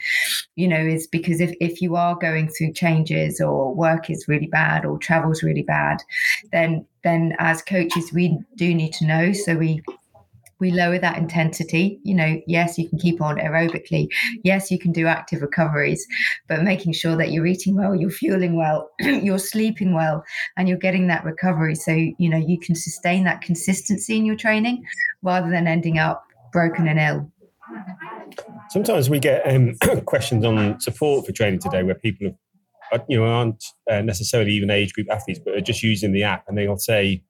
you 0.55 0.67
know, 0.67 0.79
is 0.79 1.07
because 1.07 1.41
if, 1.41 1.55
if 1.59 1.81
you 1.81 1.95
are 1.95 2.15
going 2.15 2.49
through 2.49 2.73
changes 2.73 3.41
or 3.41 3.73
work 3.73 4.09
is 4.09 4.27
really 4.27 4.47
bad 4.47 4.85
or 4.85 4.97
travel's 4.97 5.43
really 5.43 5.63
bad, 5.63 6.03
then 6.51 6.85
then 7.03 7.35
as 7.37 7.61
coaches 7.61 8.13
we 8.13 8.39
do 8.55 8.73
need 8.73 8.93
to 8.93 9.05
know 9.05 9.33
so 9.33 9.57
we 9.57 9.83
we 10.63 10.71
lower 10.71 10.97
that 10.97 11.17
intensity. 11.17 11.99
You 12.03 12.15
know, 12.15 12.41
yes, 12.47 12.77
you 12.77 12.87
can 12.87 12.97
keep 12.97 13.21
on 13.21 13.35
aerobically. 13.35 14.07
Yes, 14.45 14.71
you 14.71 14.79
can 14.79 14.93
do 14.93 15.07
active 15.07 15.41
recoveries, 15.41 16.07
but 16.47 16.63
making 16.63 16.93
sure 16.93 17.17
that 17.17 17.31
you're 17.31 17.45
eating 17.45 17.75
well, 17.75 17.93
you're 17.93 18.09
fueling 18.09 18.55
well, 18.55 18.89
you're 18.99 19.39
sleeping 19.39 19.93
well, 19.93 20.23
and 20.55 20.69
you're 20.69 20.77
getting 20.77 21.07
that 21.07 21.25
recovery. 21.25 21.75
So, 21.75 21.91
you 21.91 22.29
know, 22.29 22.37
you 22.37 22.57
can 22.57 22.75
sustain 22.75 23.25
that 23.25 23.41
consistency 23.41 24.15
in 24.15 24.25
your 24.25 24.37
training 24.37 24.85
rather 25.21 25.49
than 25.49 25.67
ending 25.67 25.99
up 25.99 26.23
broken 26.53 26.87
and 26.87 26.97
ill. 26.97 27.29
Sometimes 28.69 29.09
we 29.09 29.19
get 29.19 29.45
um, 29.45 29.75
questions 30.05 30.45
on 30.45 30.79
support 30.79 31.25
for 31.25 31.33
training 31.33 31.59
today 31.59 31.83
where 31.83 31.95
people 31.95 32.37
have, 32.89 33.03
you 33.09 33.19
know, 33.19 33.25
aren't 33.25 33.65
uh, 33.91 33.99
necessarily 33.99 34.51
even 34.53 34.69
age 34.69 34.93
group 34.93 35.07
athletes, 35.11 35.41
but 35.43 35.55
are 35.55 35.61
just 35.61 35.83
using 35.83 36.13
the 36.13 36.23
app 36.23 36.45
and 36.47 36.57
they'll 36.57 36.77
say, 36.77 37.21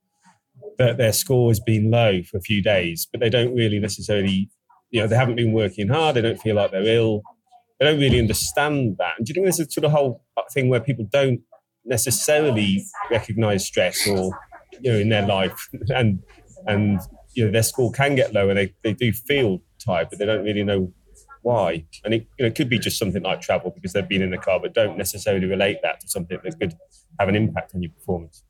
that 0.78 0.98
their 0.98 1.14
score 1.14 1.50
has 1.50 1.60
been 1.60 1.92
low 1.92 2.22
for 2.24 2.38
a 2.38 2.42
few 2.42 2.62
days, 2.62 3.08
but 3.12 3.20
they 3.20 3.30
don't 3.30 3.56
really 3.56 3.80
necessarily, 3.80 4.50
you 4.92 5.02
know, 5.02 5.08
they 5.08 5.16
haven't 5.16 5.36
been 5.36 5.54
working 5.54 5.88
hard. 5.88 6.16
They 6.16 6.22
don't 6.22 6.40
feel 6.40 6.56
like 6.56 6.72
they're 6.72 6.86
ill. 6.86 7.22
They 7.80 7.86
don't 7.86 8.00
really 8.00 8.20
understand 8.20 8.98
that. 9.00 9.14
And 9.18 9.26
do 9.26 9.32
you 9.32 9.34
think 9.34 9.46
there's 9.46 9.60
a 9.60 9.72
sort 9.72 9.86
of 9.86 9.92
whole 9.92 10.24
thing 10.52 10.70
where 10.70 10.80
people 10.80 11.06
don't 11.12 11.42
necessarily 11.86 12.84
recognize 13.12 13.66
stress 13.66 14.08
or, 14.08 14.38
you 14.82 14.92
know, 14.92 14.98
in 14.98 15.10
their 15.10 15.26
life 15.26 15.70
and, 15.90 16.22
and, 16.68 17.00
you 17.34 17.46
know, 17.46 17.52
their 17.52 17.64
score 17.64 17.92
can 17.92 18.16
get 18.16 18.34
lower. 18.34 18.54
They, 18.54 18.74
they 18.84 18.94
do 18.94 19.12
feel 19.12 19.62
tired, 19.84 20.10
but 20.10 20.20
they 20.20 20.26
don't 20.26 20.44
really 20.44 20.64
know 20.64 20.94
why. 21.42 21.86
And 22.04 22.14
it, 22.14 22.28
you 22.38 22.44
know, 22.44 22.48
it 22.48 22.56
could 22.56 22.70
be 22.70 22.80
just 22.80 22.98
something 22.98 23.22
like 23.22 23.42
travel 23.42 23.72
because 23.72 23.94
they've 23.94 24.08
been 24.08 24.22
in 24.22 24.32
the 24.32 24.38
car, 24.38 24.60
but 24.60 24.74
don't 24.74 24.98
necessarily 24.98 25.46
relate 25.46 25.78
that 25.84 26.00
to 26.02 26.08
something 26.08 26.40
that 26.44 26.60
could 26.60 26.76
have 27.20 27.30
an 27.30 27.36
impact 27.36 27.76
on 27.76 27.82
your 27.82 27.92
performance. 27.92 28.44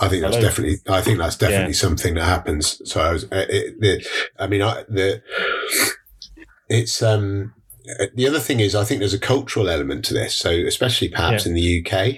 I 0.00 0.08
think 0.08 0.22
that's 0.22 0.36
definitely. 0.36 0.78
I 0.88 1.00
think 1.00 1.18
that's 1.18 1.36
definitely 1.36 1.74
yeah. 1.74 1.78
something 1.78 2.14
that 2.14 2.24
happens. 2.24 2.80
So 2.90 3.00
I 3.00 3.12
was. 3.12 3.24
It, 3.30 3.80
the, 3.80 4.06
I 4.38 4.46
mean, 4.46 4.62
I, 4.62 4.84
the 4.88 5.22
it's 6.68 7.02
um 7.02 7.54
the 8.14 8.26
other 8.26 8.40
thing 8.40 8.60
is 8.60 8.74
I 8.74 8.84
think 8.84 9.00
there's 9.00 9.14
a 9.14 9.18
cultural 9.18 9.68
element 9.68 10.04
to 10.06 10.14
this. 10.14 10.34
So 10.34 10.50
especially 10.50 11.08
perhaps 11.08 11.44
yeah. 11.44 11.50
in 11.50 11.54
the 11.54 11.86
UK, 11.86 12.16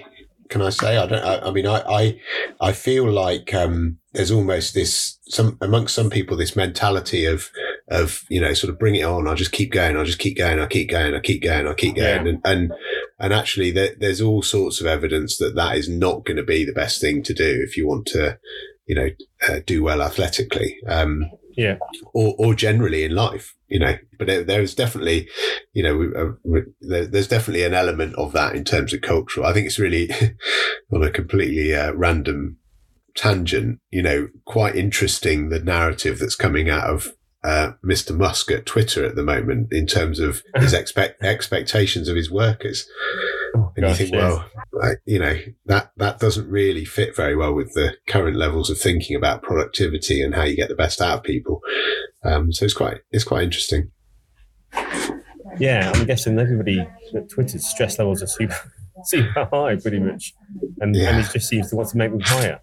can 0.49 0.61
I 0.61 0.69
say? 0.69 0.97
I 0.97 1.05
don't. 1.05 1.23
I, 1.23 1.39
I 1.47 1.51
mean, 1.51 1.67
I, 1.67 1.81
I 1.81 2.21
I 2.61 2.71
feel 2.71 3.09
like 3.09 3.53
um 3.53 3.97
there's 4.13 4.31
almost 4.31 4.73
this 4.73 5.19
some 5.27 5.57
amongst 5.61 5.93
some 5.93 6.09
people 6.09 6.37
this 6.37 6.55
mentality 6.55 7.25
of 7.25 7.49
of 7.89 8.23
you 8.29 8.41
know 8.41 8.53
sort 8.53 8.71
of 8.71 8.79
bring 8.79 8.95
it 8.95 9.03
on. 9.03 9.27
I'll 9.27 9.35
just 9.35 9.51
keep 9.51 9.71
going. 9.71 9.97
I'll 9.97 10.05
just 10.05 10.19
keep 10.19 10.37
going. 10.37 10.59
I'll 10.59 10.67
keep 10.67 10.89
going. 10.89 11.13
I'll 11.13 11.21
keep 11.21 11.43
going. 11.43 11.67
I'll 11.67 11.73
keep 11.73 11.95
going. 11.95 12.25
Yeah. 12.25 12.31
And 12.31 12.41
and 12.45 12.73
and 13.19 13.33
actually, 13.33 13.71
there, 13.71 13.95
there's 13.99 14.21
all 14.21 14.41
sorts 14.41 14.79
of 14.79 14.87
evidence 14.87 15.37
that 15.37 15.55
that 15.55 15.75
is 15.75 15.89
not 15.89 16.25
going 16.25 16.37
to 16.37 16.43
be 16.43 16.63
the 16.63 16.73
best 16.73 17.01
thing 17.01 17.23
to 17.23 17.33
do 17.33 17.63
if 17.67 17.75
you 17.75 17.87
want 17.87 18.05
to, 18.07 18.37
you 18.85 18.95
know, 18.95 19.09
uh, 19.47 19.59
do 19.65 19.83
well 19.83 20.01
athletically. 20.01 20.77
Um, 20.87 21.25
yeah. 21.55 21.77
Or, 22.13 22.35
or 22.37 22.53
generally 22.53 23.03
in 23.03 23.15
life, 23.15 23.55
you 23.67 23.79
know, 23.79 23.95
but 24.19 24.27
there, 24.27 24.43
there's 24.43 24.75
definitely, 24.75 25.27
you 25.73 25.81
know, 25.81 26.37
uh, 26.55 26.61
there, 26.81 27.07
there's 27.07 27.27
definitely 27.27 27.63
an 27.63 27.73
element 27.73 28.13
of 28.15 28.31
that 28.33 28.55
in 28.55 28.63
terms 28.63 28.93
of 28.93 29.01
cultural. 29.01 29.47
I 29.47 29.53
think 29.53 29.65
it's 29.65 29.79
really 29.79 30.11
on 30.93 31.03
a 31.03 31.09
completely 31.09 31.73
uh, 31.73 31.93
random 31.93 32.57
tangent, 33.15 33.79
you 33.89 34.03
know, 34.03 34.27
quite 34.45 34.75
interesting 34.75 35.49
the 35.49 35.59
narrative 35.59 36.19
that's 36.19 36.35
coming 36.35 36.69
out 36.69 36.87
of 36.87 37.07
uh, 37.43 37.71
Mr. 37.83 38.15
Musk 38.15 38.51
at 38.51 38.65
Twitter 38.65 39.05
at 39.05 39.15
the 39.15 39.23
moment 39.23 39.71
in 39.71 39.85
terms 39.87 40.19
of 40.19 40.43
his 40.55 40.73
expect 40.73 41.21
expectations 41.23 42.09
of 42.09 42.15
his 42.15 42.31
workers. 42.31 42.87
Oh, 43.55 43.71
and 43.75 43.85
gosh, 43.85 43.99
you 43.99 44.07
think, 44.07 44.15
yes. 44.15 44.41
well, 44.73 44.95
you 45.05 45.19
know, 45.19 45.37
that, 45.65 45.91
that 45.97 46.19
doesn't 46.19 46.49
really 46.49 46.85
fit 46.85 47.15
very 47.15 47.35
well 47.35 47.53
with 47.53 47.73
the 47.73 47.95
current 48.07 48.37
levels 48.37 48.69
of 48.69 48.79
thinking 48.79 49.15
about 49.15 49.43
productivity 49.43 50.21
and 50.21 50.35
how 50.35 50.43
you 50.43 50.55
get 50.55 50.69
the 50.69 50.75
best 50.75 51.01
out 51.01 51.19
of 51.19 51.23
people. 51.23 51.61
Um, 52.23 52.51
so 52.51 52.65
it's 52.65 52.73
quite, 52.73 52.97
it's 53.11 53.23
quite 53.23 53.43
interesting. 53.43 53.91
Yeah, 55.59 55.91
I'm 55.95 56.05
guessing 56.05 56.37
everybody 56.37 56.87
at 57.15 57.29
Twitter's 57.29 57.65
stress 57.65 57.97
levels 57.97 58.21
are 58.21 58.27
super, 58.27 58.55
super 59.05 59.45
high, 59.45 59.75
pretty 59.77 59.99
much, 59.99 60.33
and, 60.79 60.95
yeah. 60.95 61.09
and 61.09 61.25
it 61.25 61.31
just 61.31 61.47
seems 61.47 61.69
to 61.69 61.75
want 61.75 61.89
to 61.89 61.97
make 61.97 62.11
them 62.11 62.19
higher. 62.19 62.59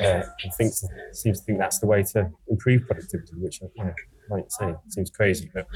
Uh, 0.00 0.22
thinks 0.56 0.84
seems 1.12 1.40
to 1.40 1.44
think 1.44 1.58
that's 1.58 1.78
the 1.78 1.86
way 1.86 2.02
to 2.02 2.30
improve 2.48 2.86
productivity, 2.86 3.32
which 3.36 3.60
yeah, 3.76 3.92
like 4.30 4.44
you 4.44 4.50
say 4.50 4.74
seems 4.88 5.10
crazy, 5.10 5.50
but 5.52 5.66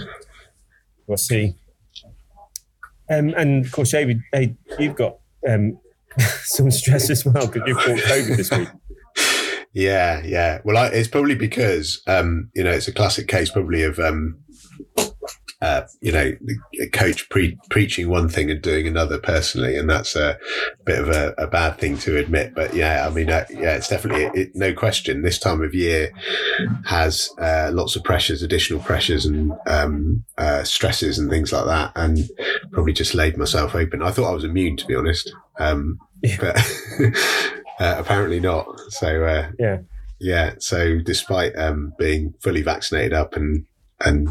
we'll 1.06 1.16
see. 1.16 1.54
Um, 3.08 3.34
and 3.36 3.64
of 3.64 3.72
course, 3.72 3.92
David, 3.92 4.20
hey, 4.32 4.56
you've 4.78 4.96
got 4.96 5.18
um, 5.48 5.78
some 6.42 6.70
stress 6.70 7.10
as 7.10 7.24
well 7.24 7.46
because 7.46 7.62
you've 7.66 7.78
caught 7.78 7.98
COVID 7.98 8.36
this 8.36 8.50
week. 8.50 8.68
Yeah, 9.72 10.22
yeah. 10.24 10.60
Well, 10.64 10.78
I, 10.78 10.86
it's 10.86 11.06
probably 11.06 11.34
because 11.34 12.02
um, 12.06 12.50
you 12.54 12.64
know 12.64 12.70
it's 12.70 12.88
a 12.88 12.92
classic 12.92 13.28
case, 13.28 13.50
probably 13.50 13.82
of 13.82 13.98
um, 13.98 14.38
uh, 15.62 15.82
you 16.00 16.12
know, 16.12 16.32
a 16.80 16.88
coach 16.88 17.28
pre- 17.30 17.58
preaching 17.70 18.10
one 18.10 18.28
thing 18.28 18.50
and 18.50 18.60
doing 18.60 18.86
another 18.86 19.18
personally, 19.18 19.76
and 19.76 19.88
that's 19.88 20.14
a 20.14 20.38
bit 20.84 20.98
of 20.98 21.08
a, 21.08 21.34
a 21.38 21.46
bad 21.46 21.78
thing 21.78 21.96
to 21.98 22.18
admit. 22.18 22.54
But 22.54 22.74
yeah, 22.74 23.06
I 23.06 23.10
mean, 23.10 23.30
uh, 23.30 23.46
yeah, 23.50 23.74
it's 23.74 23.88
definitely 23.88 24.24
it, 24.38 24.50
no 24.54 24.74
question. 24.74 25.22
This 25.22 25.38
time 25.38 25.62
of 25.62 25.74
year 25.74 26.10
has 26.84 27.30
uh, 27.40 27.70
lots 27.72 27.96
of 27.96 28.04
pressures, 28.04 28.42
additional 28.42 28.80
pressures, 28.80 29.24
and 29.24 29.52
um, 29.66 30.24
uh, 30.36 30.62
stresses 30.62 31.18
and 31.18 31.30
things 31.30 31.52
like 31.52 31.64
that, 31.64 31.92
and 31.96 32.28
probably 32.72 32.92
just 32.92 33.14
laid 33.14 33.38
myself 33.38 33.74
open. 33.74 34.02
I 34.02 34.10
thought 34.10 34.30
I 34.30 34.34
was 34.34 34.44
immune, 34.44 34.76
to 34.76 34.86
be 34.86 34.94
honest, 34.94 35.32
um, 35.58 35.98
yeah. 36.22 36.36
but 36.38 36.56
uh, 37.80 37.96
apparently 37.98 38.40
not. 38.40 38.66
So 38.90 39.24
uh, 39.24 39.50
yeah. 39.58 39.78
Yeah, 40.18 40.54
so 40.58 40.98
despite 40.98 41.54
um, 41.58 41.92
being 41.98 42.32
fully 42.40 42.62
vaccinated 42.62 43.12
up 43.12 43.36
and 43.36 43.66
and 44.04 44.28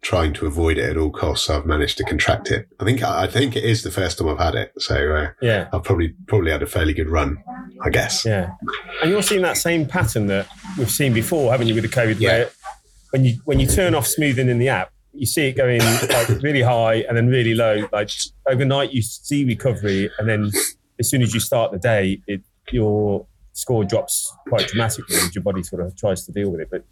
trying 0.00 0.32
to 0.34 0.46
avoid 0.46 0.78
it 0.78 0.88
at 0.88 0.96
all 0.96 1.10
costs, 1.10 1.50
I've 1.50 1.66
managed 1.66 1.98
to 1.98 2.04
contract 2.04 2.50
it. 2.50 2.68
I 2.80 2.84
think 2.84 3.02
I 3.02 3.26
think 3.26 3.56
it 3.56 3.64
is 3.64 3.82
the 3.82 3.90
first 3.90 4.18
time 4.18 4.28
I've 4.28 4.38
had 4.38 4.54
it, 4.54 4.72
so 4.78 4.94
uh, 5.12 5.30
yeah, 5.40 5.68
I've 5.72 5.84
probably 5.84 6.14
probably 6.26 6.50
had 6.50 6.62
a 6.62 6.66
fairly 6.66 6.94
good 6.94 7.08
run, 7.08 7.42
I 7.82 7.90
guess. 7.90 8.24
Yeah, 8.24 8.50
and 9.02 9.10
you're 9.10 9.22
seeing 9.22 9.42
that 9.42 9.56
same 9.56 9.86
pattern 9.86 10.26
that 10.28 10.46
we've 10.76 10.90
seen 10.90 11.12
before, 11.12 11.50
haven't 11.50 11.66
you, 11.66 11.74
with 11.74 11.84
the 11.84 11.90
COVID? 11.90 12.20
Yeah. 12.20 12.30
Where 12.30 12.50
when 13.10 13.24
you 13.24 13.38
when 13.44 13.60
you 13.60 13.66
turn 13.66 13.94
off 13.94 14.06
smoothing 14.06 14.48
in 14.48 14.58
the 14.58 14.68
app, 14.68 14.92
you 15.12 15.26
see 15.26 15.48
it 15.48 15.56
going 15.56 15.80
like 15.80 16.28
really 16.42 16.62
high 16.62 17.04
and 17.08 17.16
then 17.16 17.28
really 17.28 17.54
low. 17.54 17.88
Like 17.92 18.10
overnight, 18.46 18.92
you 18.92 19.02
see 19.02 19.44
recovery, 19.44 20.10
and 20.18 20.28
then 20.28 20.50
as 20.98 21.08
soon 21.08 21.22
as 21.22 21.34
you 21.34 21.40
start 21.40 21.72
the 21.72 21.78
day, 21.78 22.20
it 22.26 22.42
your 22.70 23.26
score 23.52 23.84
drops 23.84 24.32
quite 24.48 24.68
dramatically, 24.68 25.16
and 25.18 25.34
your 25.34 25.42
body 25.42 25.62
sort 25.62 25.82
of 25.82 25.96
tries 25.96 26.24
to 26.26 26.32
deal 26.32 26.50
with 26.50 26.60
it. 26.60 26.68
But 26.70 26.84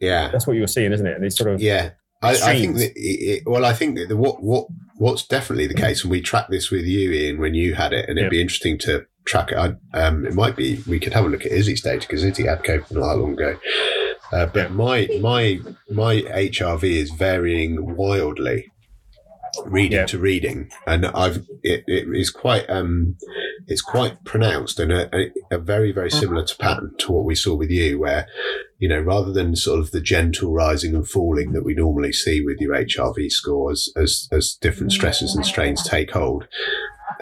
yeah, 0.00 0.30
that's 0.30 0.46
what 0.46 0.56
you're 0.56 0.66
seeing, 0.66 0.92
isn't 0.92 1.06
it? 1.06 1.16
And 1.16 1.24
it's 1.24 1.36
sort 1.36 1.50
of 1.50 1.60
yeah. 1.60 1.90
I, 2.22 2.30
I, 2.30 2.58
think 2.58 2.76
that 2.76 2.92
it, 2.94 3.42
well, 3.46 3.64
I 3.64 3.72
think 3.72 3.96
that 3.96 4.16
what 4.16 4.42
what 4.42 4.66
what's 4.96 5.26
definitely 5.26 5.66
the 5.66 5.74
case, 5.74 6.02
and 6.02 6.10
we 6.10 6.20
tracked 6.20 6.50
this 6.50 6.70
with 6.70 6.84
you, 6.84 7.10
Ian, 7.10 7.40
when 7.40 7.54
you 7.54 7.74
had 7.74 7.92
it, 7.92 8.08
and 8.08 8.18
it'd 8.18 8.26
yep. 8.26 8.30
be 8.30 8.40
interesting 8.40 8.78
to 8.80 9.06
track 9.24 9.52
it. 9.52 9.58
I, 9.58 9.98
um, 9.98 10.26
it 10.26 10.34
might 10.34 10.56
be 10.56 10.82
we 10.86 11.00
could 11.00 11.12
have 11.12 11.24
a 11.24 11.28
look 11.28 11.44
at 11.44 11.52
Izzy's 11.52 11.82
data 11.82 12.06
because 12.06 12.24
Izzy 12.24 12.46
had 12.46 12.62
COVID 12.62 12.92
not 12.92 13.18
long 13.18 13.32
ago. 13.32 13.58
Uh, 14.32 14.46
but 14.46 14.72
my 14.72 15.08
my 15.20 15.60
my 15.90 16.22
HRV 16.22 16.84
is 16.84 17.10
varying 17.10 17.96
wildly, 17.96 18.71
reading 19.64 20.06
to 20.06 20.18
reading, 20.18 20.70
and 20.86 21.06
I've 21.06 21.46
it, 21.62 21.84
it 21.86 22.08
is 22.12 22.30
quite 22.30 22.68
um 22.68 23.16
it's 23.66 23.82
quite 23.82 24.24
pronounced 24.24 24.80
and 24.80 24.90
a, 24.90 25.14
a, 25.14 25.30
a 25.52 25.58
very 25.58 25.92
very 25.92 26.10
similar 26.10 26.44
to 26.44 26.56
pattern 26.56 26.92
to 26.98 27.12
what 27.12 27.24
we 27.24 27.34
saw 27.34 27.54
with 27.54 27.70
you, 27.70 27.98
where 27.98 28.26
you 28.82 28.88
know, 28.88 29.00
rather 29.00 29.32
than 29.32 29.54
sort 29.54 29.78
of 29.78 29.92
the 29.92 30.00
gentle 30.00 30.52
rising 30.52 30.96
and 30.96 31.08
falling 31.08 31.52
that 31.52 31.64
we 31.64 31.72
normally 31.72 32.12
see 32.12 32.44
with 32.44 32.58
your 32.58 32.74
HRV 32.74 33.30
scores 33.30 33.92
as, 33.94 34.26
as 34.32 34.54
different 34.54 34.90
stresses 34.90 35.36
and 35.36 35.46
strains 35.46 35.88
take 35.88 36.10
hold. 36.10 36.48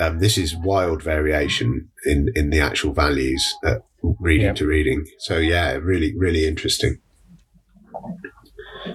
Um, 0.00 0.20
this 0.20 0.38
is 0.38 0.56
wild 0.56 1.02
variation 1.02 1.90
in, 2.06 2.32
in 2.34 2.48
the 2.48 2.60
actual 2.60 2.94
values, 2.94 3.54
uh, 3.62 3.80
reading 4.02 4.46
yeah. 4.46 4.52
to 4.54 4.66
reading. 4.66 5.04
So 5.18 5.36
yeah, 5.36 5.72
really, 5.72 6.16
really 6.16 6.46
interesting. 6.46 6.98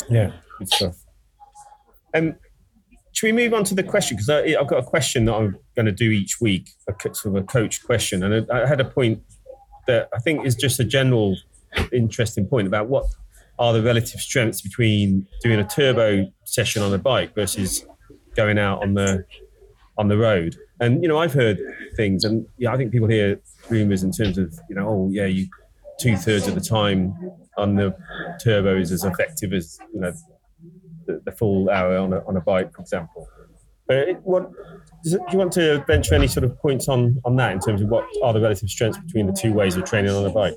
Yeah, 0.10 0.32
good 0.58 0.70
stuff. 0.70 0.96
Um, 2.16 2.34
should 3.16 3.28
we 3.28 3.32
move 3.32 3.54
on 3.54 3.64
to 3.64 3.74
the 3.74 3.84
question? 3.84 4.18
Because 4.18 4.30
I've 4.30 4.68
got 4.68 4.80
a 4.80 4.84
question 4.84 5.24
that 5.26 5.36
I'm 5.36 5.58
going 5.76 5.86
to 5.86 5.92
do 5.92 6.12
each 6.12 6.42
week, 6.42 6.70
a 6.90 6.94
sort 7.16 7.26
of 7.26 7.36
a 7.36 7.44
coach 7.44 7.82
question, 7.84 8.24
and 8.24 8.52
I 8.52 8.68
had 8.68 8.82
a 8.82 8.86
point 8.86 9.24
that 9.88 10.10
I 10.14 10.20
think 10.20 10.46
is 10.46 10.54
just 10.54 10.82
a 10.82 10.84
general 10.84 11.38
interesting 11.94 12.46
point 12.46 12.68
about 12.68 12.88
what 12.88 13.06
are 13.58 13.72
the 13.72 13.82
relative 13.82 14.20
strengths 14.20 14.60
between 14.60 15.26
doing 15.42 15.60
a 15.60 15.64
turbo 15.64 16.30
session 16.44 16.84
on 16.84 16.94
a 16.94 16.98
bike 16.98 17.34
versus 17.34 17.86
going 18.36 18.58
out 18.58 18.82
on 18.84 18.96
the 18.96 19.26
on 19.98 20.10
the 20.10 20.18
road. 20.18 20.58
And 20.82 21.02
you 21.02 21.08
know, 21.08 21.18
I've 21.18 21.34
heard 21.34 21.58
things, 21.96 22.26
and 22.26 22.46
yeah, 22.58 22.74
I 22.74 22.78
think 22.78 22.92
people 22.92 23.08
hear 23.08 23.40
rumors 23.70 24.04
in 24.04 24.12
terms 24.12 24.38
of 24.38 24.54
you 24.70 24.76
know, 24.76 24.90
oh 24.90 25.10
yeah, 25.10 25.26
you 25.26 25.48
two 26.02 26.18
thirds 26.18 26.48
of 26.48 26.56
the 26.56 26.62
time 26.62 27.16
on 27.58 27.76
the 27.76 27.96
turbo 28.44 28.78
is 28.78 28.92
as 28.92 29.06
effective 29.06 29.54
as 29.54 29.80
you 29.94 30.02
know 30.02 30.12
the, 31.06 31.22
the 31.26 31.32
full 31.32 31.70
hour 31.70 31.98
on 31.98 32.14
a, 32.14 32.26
on 32.26 32.38
a 32.38 32.42
bike, 32.42 32.74
for 32.74 32.82
example. 32.82 33.28
But 33.88 34.22
what 34.24 34.52
do 35.04 35.20
you 35.32 35.38
want 35.38 35.52
to 35.54 35.84
venture 35.86 36.16
any 36.16 36.28
sort 36.28 36.44
of 36.44 36.58
points 36.60 36.88
on 36.90 37.22
on 37.24 37.36
that 37.36 37.52
in 37.52 37.60
terms 37.60 37.82
of 37.82 37.90
what 37.90 38.06
are 38.24 38.34
the 38.34 38.42
relative 38.42 38.70
strengths 38.70 38.98
between 38.98 39.28
the 39.28 39.34
two 39.34 39.54
ways 39.54 39.76
of 39.76 39.86
training 39.86 40.12
on 40.12 40.26
a 40.26 40.30
bike? 40.30 40.56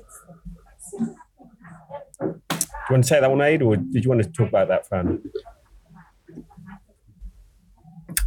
Do 2.19 2.95
you 2.95 2.95
want 2.95 3.03
to 3.03 3.09
take 3.09 3.21
that 3.21 3.29
one, 3.29 3.41
Aid, 3.41 3.61
or 3.61 3.75
did 3.75 4.03
you 4.03 4.09
want 4.09 4.23
to 4.23 4.29
talk 4.29 4.49
about 4.49 4.67
that, 4.69 4.87
Fran? 4.87 5.21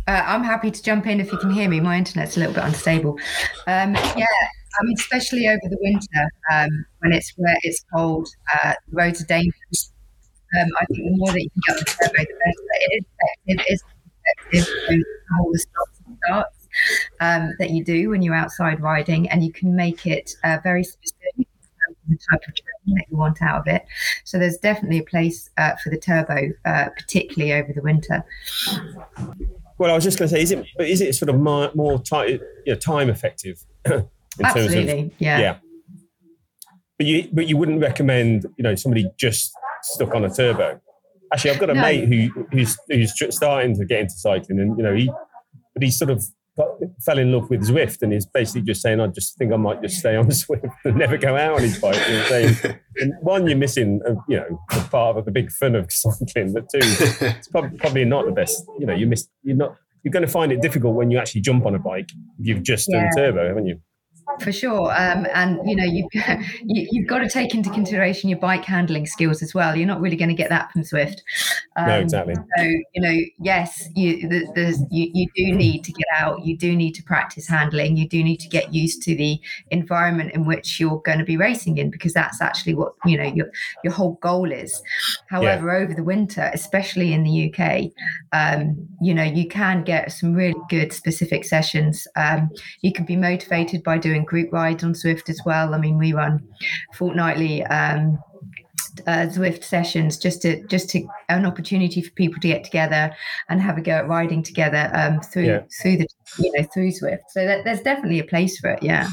Uh, 0.06 0.22
I'm 0.26 0.44
happy 0.44 0.70
to 0.70 0.82
jump 0.82 1.06
in 1.06 1.20
if 1.20 1.32
you 1.32 1.38
can 1.38 1.50
hear 1.50 1.68
me. 1.68 1.80
My 1.80 1.96
internet's 1.96 2.36
a 2.36 2.40
little 2.40 2.54
bit 2.54 2.64
unstable. 2.64 3.18
Um, 3.66 3.94
yeah, 3.94 4.26
I 4.80 4.84
mean, 4.84 4.94
especially 4.98 5.46
over 5.48 5.60
the 5.62 5.78
winter 5.80 6.28
um, 6.52 6.84
when 7.00 7.12
it's 7.12 7.32
where 7.36 7.56
it's 7.62 7.84
cold, 7.94 8.28
uh, 8.62 8.74
the 8.88 8.96
roads 8.96 9.22
are 9.22 9.26
dangerous. 9.26 9.91
Um, 10.60 10.68
I 10.80 10.84
think 10.86 11.04
the 11.04 11.16
more 11.16 11.32
that 11.32 11.42
you 11.42 11.50
can 11.50 11.62
get 11.66 11.76
on 11.76 11.78
the 11.78 11.84
turbo, 11.84 12.18
the 12.18 12.34
better. 12.44 13.04
It 13.46 13.60
is 13.68 13.82
effective. 13.82 13.82
It 14.52 14.60
is 14.60 14.68
effective. 14.68 15.04
all 15.38 15.52
the 15.52 15.58
stops 15.58 16.00
and 16.06 16.18
starts 16.26 16.68
um, 17.20 17.54
that 17.58 17.70
you 17.70 17.84
do 17.84 18.10
when 18.10 18.22
you're 18.22 18.34
outside 18.34 18.80
riding, 18.80 19.28
and 19.30 19.44
you 19.44 19.52
can 19.52 19.74
make 19.74 20.06
it 20.06 20.34
uh, 20.44 20.58
very 20.62 20.84
specific 20.84 21.48
the 22.08 22.18
type 22.30 22.40
of 22.46 22.54
training 22.54 22.96
that 22.96 23.04
you 23.10 23.16
want 23.16 23.42
out 23.42 23.60
of 23.60 23.66
it. 23.66 23.84
So 24.24 24.38
there's 24.38 24.58
definitely 24.58 24.98
a 24.98 25.04
place 25.04 25.50
uh, 25.56 25.76
for 25.82 25.90
the 25.90 25.98
turbo, 25.98 26.50
uh, 26.64 26.88
particularly 26.96 27.52
over 27.52 27.72
the 27.72 27.82
winter. 27.82 28.24
Well, 29.78 29.90
I 29.90 29.94
was 29.94 30.04
just 30.04 30.18
going 30.18 30.28
to 30.28 30.34
say, 30.34 30.42
is 30.42 30.50
it 30.50 30.66
is 30.78 31.00
it 31.00 31.14
sort 31.14 31.28
of 31.28 31.40
more, 31.40 31.70
more 31.74 32.00
time, 32.00 32.28
you 32.28 32.40
know, 32.66 32.74
time 32.74 33.08
effective? 33.08 33.64
Absolutely, 34.42 35.00
of, 35.00 35.12
yeah. 35.18 35.38
Yeah. 35.38 35.58
But 37.02 37.08
you 37.08 37.28
but 37.32 37.48
you 37.48 37.56
wouldn't 37.56 37.80
recommend 37.80 38.46
you 38.56 38.62
know 38.62 38.76
somebody 38.76 39.10
just 39.18 39.52
stuck 39.82 40.14
on 40.14 40.24
a 40.24 40.30
turbo. 40.30 40.80
Actually, 41.32 41.50
I've 41.50 41.58
got 41.58 41.70
a 41.70 41.74
no. 41.74 41.80
mate 41.82 42.08
who 42.08 42.46
who's 42.52 42.78
who's 42.88 43.12
starting 43.34 43.76
to 43.76 43.84
get 43.84 44.02
into 44.02 44.14
cycling, 44.14 44.60
and 44.60 44.78
you 44.78 44.84
know 44.84 44.94
he 44.94 45.10
but 45.74 45.82
he's 45.82 45.98
sort 45.98 46.10
of 46.10 46.24
got, 46.56 46.68
fell 47.04 47.18
in 47.18 47.32
love 47.32 47.50
with 47.50 47.66
Zwift 47.66 48.02
and 48.02 48.12
he's 48.12 48.24
basically 48.24 48.62
just 48.62 48.82
saying, 48.82 49.00
I 49.00 49.08
just 49.08 49.36
think 49.36 49.52
I 49.52 49.56
might 49.56 49.82
just 49.82 49.96
stay 49.96 50.14
on 50.14 50.26
Zwift 50.28 50.70
and 50.84 50.96
never 50.96 51.16
go 51.16 51.36
out 51.36 51.54
on 51.54 51.62
his 51.62 51.76
bike. 51.80 51.96
And 51.96 52.26
saying, 52.28 52.78
and 52.98 53.14
one, 53.22 53.48
you're 53.48 53.56
missing, 53.56 54.00
a, 54.06 54.14
you 54.28 54.36
know, 54.36 54.60
part 54.90 55.16
of 55.16 55.24
the 55.24 55.32
big 55.32 55.50
fun 55.50 55.74
of 55.74 55.86
cycling, 55.90 56.52
but 56.52 56.68
two, 56.70 56.78
it's 56.82 57.48
probably, 57.48 57.78
probably 57.78 58.04
not 58.04 58.26
the 58.26 58.32
best. 58.32 58.64
You 58.78 58.86
know, 58.86 58.94
you 58.94 59.06
miss, 59.06 59.26
you're 59.42 59.56
not, 59.56 59.74
you're 60.04 60.12
going 60.12 60.26
to 60.26 60.30
find 60.30 60.52
it 60.52 60.60
difficult 60.60 60.94
when 60.94 61.10
you 61.10 61.18
actually 61.18 61.40
jump 61.40 61.66
on 61.66 61.74
a 61.74 61.80
bike. 61.80 62.10
You've 62.38 62.62
just 62.62 62.88
yeah. 62.88 63.00
done 63.00 63.10
turbo, 63.16 63.48
haven't 63.48 63.66
you? 63.66 63.80
For 64.40 64.52
sure 64.52 64.90
um, 64.90 65.26
and 65.34 65.58
you 65.64 65.76
know 65.76 65.84
you, 65.84 66.08
you 66.64 67.02
have 67.02 67.08
got 67.08 67.18
to 67.18 67.28
take 67.28 67.54
into 67.54 67.70
consideration 67.70 68.28
your 68.28 68.38
bike 68.38 68.64
handling 68.64 69.06
skills 69.06 69.42
as 69.42 69.54
well. 69.54 69.76
You're 69.76 69.86
not 69.86 70.00
really 70.00 70.16
going 70.16 70.28
to 70.28 70.34
get 70.34 70.48
that 70.50 70.72
from 70.72 70.82
Zwift. 70.82 71.20
Um, 71.76 71.86
no 71.86 71.98
exactly. 72.00 72.34
so 72.34 72.62
you 72.62 73.02
know 73.02 73.18
yes 73.40 73.88
you 73.94 74.28
there's 74.54 74.78
you, 74.90 75.10
you 75.12 75.26
do 75.34 75.56
need 75.56 75.84
to 75.84 75.92
get 75.92 76.06
out. 76.14 76.44
You 76.44 76.56
do 76.56 76.76
need 76.76 76.92
to 76.92 77.02
practice 77.02 77.48
handling. 77.48 77.96
You 77.96 78.08
do 78.08 78.22
need 78.22 78.38
to 78.38 78.48
get 78.48 78.72
used 78.72 79.02
to 79.02 79.14
the 79.14 79.40
environment 79.70 80.32
in 80.34 80.46
which 80.46 80.78
you're 80.80 81.00
going 81.04 81.18
to 81.18 81.24
be 81.24 81.36
racing 81.36 81.78
in 81.78 81.90
because 81.90 82.12
that's 82.12 82.40
actually 82.40 82.74
what 82.74 82.94
you 83.04 83.16
know 83.16 83.24
your 83.34 83.50
your 83.84 83.92
whole 83.92 84.18
goal 84.22 84.50
is. 84.50 84.82
However 85.28 85.68
yeah. 85.68 85.84
over 85.84 85.94
the 85.94 86.04
winter 86.04 86.50
especially 86.52 87.12
in 87.12 87.22
the 87.24 87.52
uk 87.52 87.90
um, 88.32 88.88
you 89.00 89.14
know 89.14 89.22
you 89.22 89.46
can 89.48 89.84
get 89.84 90.12
some 90.12 90.34
really 90.34 90.54
good 90.68 90.92
specific 90.92 91.44
sessions. 91.44 92.06
Um, 92.16 92.50
you 92.80 92.92
can 92.92 93.04
be 93.04 93.16
motivated 93.16 93.82
by 93.82 93.98
doing 93.98 94.21
group 94.26 94.52
rides 94.52 94.84
on 94.84 94.92
Zwift 94.92 95.28
as 95.28 95.40
well. 95.44 95.74
I 95.74 95.78
mean, 95.78 95.98
we 95.98 96.12
run 96.12 96.46
fortnightly 96.94 97.62
um, 97.64 98.18
uh, 99.06 99.26
Zwift 99.26 99.64
sessions 99.64 100.18
just 100.18 100.42
to 100.42 100.64
just 100.66 100.90
to 100.90 101.06
an 101.28 101.46
opportunity 101.46 102.02
for 102.02 102.10
people 102.12 102.40
to 102.40 102.48
get 102.48 102.64
together 102.64 103.14
and 103.48 103.60
have 103.60 103.78
a 103.78 103.80
go 103.80 103.92
at 103.92 104.08
riding 104.08 104.42
together 104.42 104.90
um, 104.94 105.20
through 105.20 105.46
yeah. 105.46 105.62
through 105.80 105.98
the 105.98 106.06
you 106.38 106.52
know 106.52 106.66
through 106.72 106.90
Zwift. 106.90 107.22
So 107.30 107.44
that, 107.46 107.64
there's 107.64 107.80
definitely 107.80 108.18
a 108.18 108.24
place 108.24 108.58
for 108.58 108.70
it. 108.70 108.82
Yeah. 108.82 109.08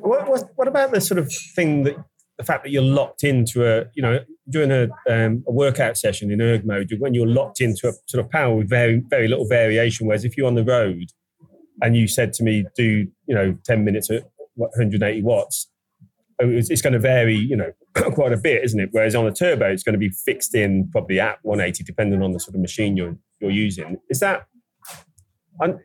What, 0.00 0.28
what, 0.28 0.50
what 0.56 0.68
about 0.68 0.92
the 0.92 1.00
sort 1.00 1.18
of 1.18 1.32
thing 1.54 1.84
that 1.84 1.96
the 2.38 2.44
fact 2.44 2.64
that 2.64 2.70
you're 2.70 2.82
locked 2.82 3.24
into 3.24 3.64
a 3.66 3.86
you 3.94 4.02
know 4.02 4.20
doing 4.50 4.70
a, 4.70 4.88
um, 5.10 5.44
a 5.46 5.52
workout 5.52 5.96
session 5.96 6.30
in 6.30 6.40
erg 6.40 6.66
mode 6.66 6.92
when 6.98 7.14
you're 7.14 7.26
locked 7.26 7.60
into 7.60 7.88
a 7.88 7.92
sort 8.06 8.24
of 8.24 8.30
power 8.30 8.54
with 8.54 8.68
very 8.68 9.02
very 9.08 9.28
little 9.28 9.46
variation. 9.46 10.06
Whereas 10.06 10.24
if 10.24 10.36
you're 10.36 10.46
on 10.46 10.54
the 10.54 10.64
road 10.64 11.10
and 11.82 11.96
you 11.96 12.06
said 12.06 12.32
to 12.32 12.42
me 12.42 12.64
do 12.76 13.06
you 13.26 13.34
know 13.34 13.56
10 13.64 13.84
minutes 13.84 14.10
at 14.10 14.30
180 14.56 15.22
watts 15.22 15.68
oh, 16.42 16.48
it's, 16.48 16.70
it's 16.70 16.82
going 16.82 16.92
to 16.92 16.98
vary, 16.98 17.36
you 17.36 17.56
know, 17.56 17.72
quite 18.14 18.32
a 18.32 18.36
bit, 18.36 18.64
isn't 18.64 18.80
it? 18.80 18.88
Whereas 18.92 19.14
on 19.14 19.26
a 19.26 19.32
turbo, 19.32 19.70
it's 19.70 19.82
going 19.82 19.94
to 19.94 19.98
be 19.98 20.10
fixed 20.10 20.54
in 20.54 20.88
probably 20.90 21.20
at 21.20 21.38
180, 21.42 21.84
depending 21.84 22.22
on 22.22 22.32
the 22.32 22.40
sort 22.40 22.54
of 22.54 22.60
machine 22.60 22.96
you're 22.96 23.16
you're 23.40 23.50
using. 23.50 23.98
Is 24.10 24.20
that 24.20 24.46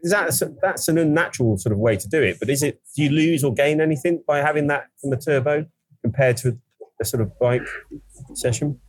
is 0.04 0.12
that 0.12 0.58
that's 0.62 0.88
an 0.88 0.98
unnatural 0.98 1.58
sort 1.58 1.74
of 1.74 1.80
way 1.80 1.96
to 1.98 2.08
do 2.08 2.22
it? 2.22 2.40
But 2.40 2.50
is 2.50 2.64
it? 2.64 2.82
Do 2.96 3.04
you 3.04 3.10
lose 3.10 3.44
or 3.44 3.54
gain 3.54 3.82
anything 3.82 4.24
by 4.28 4.40
having 4.40 4.68
that 4.68 4.88
from 5.00 5.12
the 5.12 5.18
turbo 5.18 5.66
compared 6.02 6.38
to 6.38 6.58
a 7.00 7.06
sort 7.06 7.22
of 7.22 7.38
bike 7.40 7.68
session? 8.34 8.80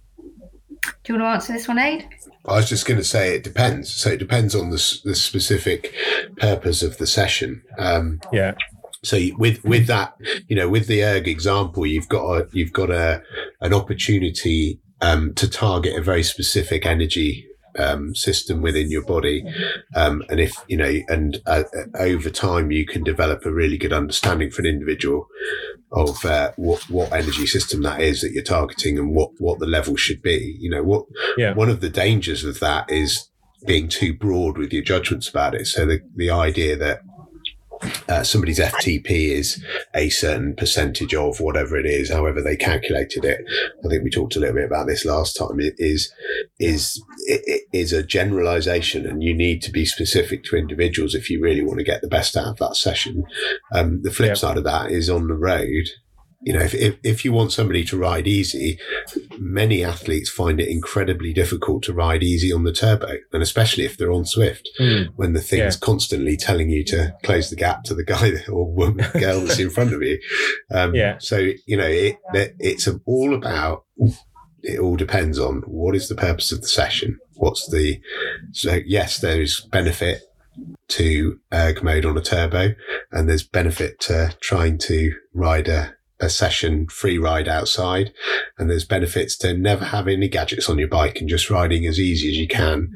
Do 1.05 1.13
you 1.13 1.19
want 1.19 1.31
to 1.31 1.35
answer 1.35 1.53
this 1.53 1.69
one, 1.69 1.79
Aid? 1.79 2.09
I 2.47 2.57
was 2.57 2.69
just 2.69 2.87
going 2.87 2.99
to 2.99 3.05
say 3.05 3.35
it 3.35 3.45
depends. 3.45 3.93
So 3.93 4.11
it 4.11 4.19
depends 4.19 4.55
on 4.55 4.71
the, 4.71 5.01
the 5.05 5.15
specific 5.15 5.95
purpose 6.37 6.83
of 6.83 6.99
the 6.99 7.07
session. 7.07 7.63
Um, 7.79 8.21
yeah. 8.33 8.55
So 9.03 9.19
with 9.39 9.65
with 9.65 9.87
that, 9.87 10.15
you 10.49 10.57
know, 10.57 10.69
with 10.69 10.87
the 10.87 11.03
erg 11.03 11.27
example, 11.27 11.87
you've 11.87 12.09
got 12.09 12.25
a 12.27 12.49
you've 12.53 12.73
got 12.73 12.91
a 12.91 13.23
an 13.61 13.73
opportunity 13.73 14.79
um, 15.01 15.33
to 15.35 15.49
target 15.49 15.97
a 15.97 16.03
very 16.03 16.23
specific 16.23 16.85
energy 16.85 17.47
um, 17.79 18.15
system 18.15 18.63
within 18.63 18.91
your 18.91 19.05
body. 19.05 19.45
Um, 19.95 20.23
and 20.29 20.41
if, 20.41 20.55
you 20.69 20.77
know, 20.77 20.93
and 21.09 21.41
uh, 21.47 21.65
over 21.99 22.31
time, 22.31 22.71
you 22.71 22.87
can 22.87 23.03
develop 23.03 23.45
a 23.45 23.53
really 23.53 23.79
good 23.79 23.93
understanding 23.93 24.51
for 24.51 24.63
an 24.63 24.69
individual 24.69 25.27
of 25.93 26.25
uh, 26.25 26.53
what, 26.57 26.89
what 26.89 27.13
energy 27.13 27.47
system 27.47 27.83
that 27.83 28.01
is 28.01 28.21
that 28.21 28.33
you're 28.33 28.43
targeting 28.45 28.99
and 28.99 29.15
what, 29.15 29.31
what 29.39 29.59
the 29.59 29.67
level 29.67 29.97
should 29.97 30.23
be. 30.23 30.57
You 30.61 30.71
know, 30.71 30.83
what, 30.83 31.07
yeah. 31.37 31.55
one 31.55 31.69
of 31.69 31.81
the 31.81 31.91
dangers 31.91 32.45
of 32.45 32.61
that 32.61 32.91
is 32.91 33.29
being 33.67 33.89
too 33.89 34.15
broad 34.15 34.57
with 34.57 34.73
your 34.73 34.83
judgments 34.83 35.29
about 35.29 35.55
it. 35.55 35.67
So 35.67 35.85
the, 35.85 36.01
the 36.17 36.31
idea 36.31 36.77
that 36.77 37.01
uh, 38.09 38.23
somebody's 38.23 38.59
FTP 38.59 39.31
is 39.31 39.65
a 39.95 40.09
certain 40.11 40.55
percentage 40.55 41.15
of 41.15 41.41
whatever 41.41 41.77
it 41.77 41.87
is, 41.87 42.11
however 42.11 42.43
they 42.43 42.57
calculated 42.57 43.25
it. 43.25 43.41
I 43.85 43.89
think 43.89 44.05
we 44.05 44.11
talked 44.11 44.37
a 44.37 44.41
little 44.41 44.57
bit 44.57 44.67
about 44.67 44.87
this 44.87 45.05
last 45.05 45.37
time. 45.37 45.61
It 45.61 45.75
is 45.79 46.13
is 46.59 47.03
it 47.27 47.63
is 47.73 47.93
a 47.93 48.03
generalization, 48.03 49.07
and 49.07 49.23
you 49.23 49.35
need 49.35 49.63
to 49.63 49.71
be 49.71 49.85
specific 49.85 50.45
to 50.45 50.57
individuals 50.57 51.15
if 51.15 51.31
you 51.31 51.41
really 51.41 51.65
want 51.65 51.79
to 51.79 51.85
get 51.85 52.01
the 52.03 52.09
best 52.09 52.37
out 52.37 52.49
of 52.49 52.57
that 52.59 52.77
session. 52.77 53.25
Um, 53.73 54.03
the 54.03 54.11
flip 54.11 54.29
yep. 54.29 54.39
side 54.39 54.59
of 54.59 54.65
that 54.65 54.91
is 54.91 55.09
on 55.09 55.29
the 55.29 55.35
road 55.35 55.89
you 56.43 56.55
know, 56.55 56.61
if, 56.61 56.75
if, 56.75 56.97
if, 57.03 57.25
you 57.25 57.33
want 57.33 57.53
somebody 57.53 57.85
to 57.85 57.99
ride 57.99 58.27
easy, 58.27 58.79
many 59.39 59.85
athletes 59.85 60.31
find 60.31 60.59
it 60.59 60.69
incredibly 60.69 61.35
difficult 61.35 61.83
to 61.83 61.93
ride 61.93 62.23
easy 62.23 62.51
on 62.51 62.65
the 62.65 62.73
turbo. 62.73 63.17
And 63.33 63.43
especially 63.43 63.85
if 63.85 63.99
they're 63.99 64.13
on 64.13 64.25
Zwift, 64.25 64.63
mm. 64.79 65.09
when 65.17 65.35
the 65.35 65.43
thing's 65.43 65.75
yeah. 65.75 65.81
constantly 65.81 66.39
telling 66.39 66.71
you 66.71 66.83
to 66.87 67.15
close 67.25 67.51
the 67.51 67.57
gap 67.57 67.85
to 67.85 67.95
the 67.95 68.05
guy 68.05 68.33
or 68.51 68.73
woman, 68.73 69.07
girl 69.13 69.41
that's 69.41 69.59
in 69.59 69.71
front 69.71 69.93
of 69.93 70.03
you. 70.03 70.19
Um, 70.71 70.95
yeah. 70.95 71.19
So, 71.19 71.37
you 71.67 71.77
know, 71.77 71.89
it, 71.89 72.17
it's 72.33 72.89
all 73.05 73.35
about, 73.35 73.85
it 74.63 74.81
all 74.81 74.97
depends 74.97 75.39
on 75.39 75.63
what 75.67 75.95
is 75.95 76.09
the 76.09 76.15
purpose 76.15 76.53
of 76.53 76.63
the 76.63 76.69
session? 76.69 77.19
What's 77.35 77.69
the, 77.71 78.01
so 78.53 78.79
yes, 78.87 79.21
there 79.21 79.43
is 79.43 79.61
benefit 79.71 80.23
to 80.89 81.39
erg 81.53 81.83
mode 81.83 82.05
on 82.05 82.17
a 82.17 82.23
turbo 82.23 82.75
and 83.13 83.29
there's 83.29 83.45
benefit 83.45 84.01
to 84.01 84.35
trying 84.41 84.79
to 84.79 85.13
ride 85.35 85.69
a 85.69 85.95
a 86.21 86.29
session 86.29 86.87
free 86.89 87.19
ride 87.19 87.49
outside 87.49 88.13
and 88.59 88.71
there's 88.71 88.85
benefits 88.85 89.37
to 89.39 89.55
never 89.55 89.87
having 89.87 90.17
any 90.19 90.29
gadgets 90.29 90.69
on 90.69 90.79
your 90.79 90.89
bike 90.89 91.21
and 91.21 91.29
just 91.29 91.51
riding 91.51 91.87
as 91.87 91.99
easy 91.99 92.29
as 92.29 92.37
you 92.37 92.47
can 92.47 92.93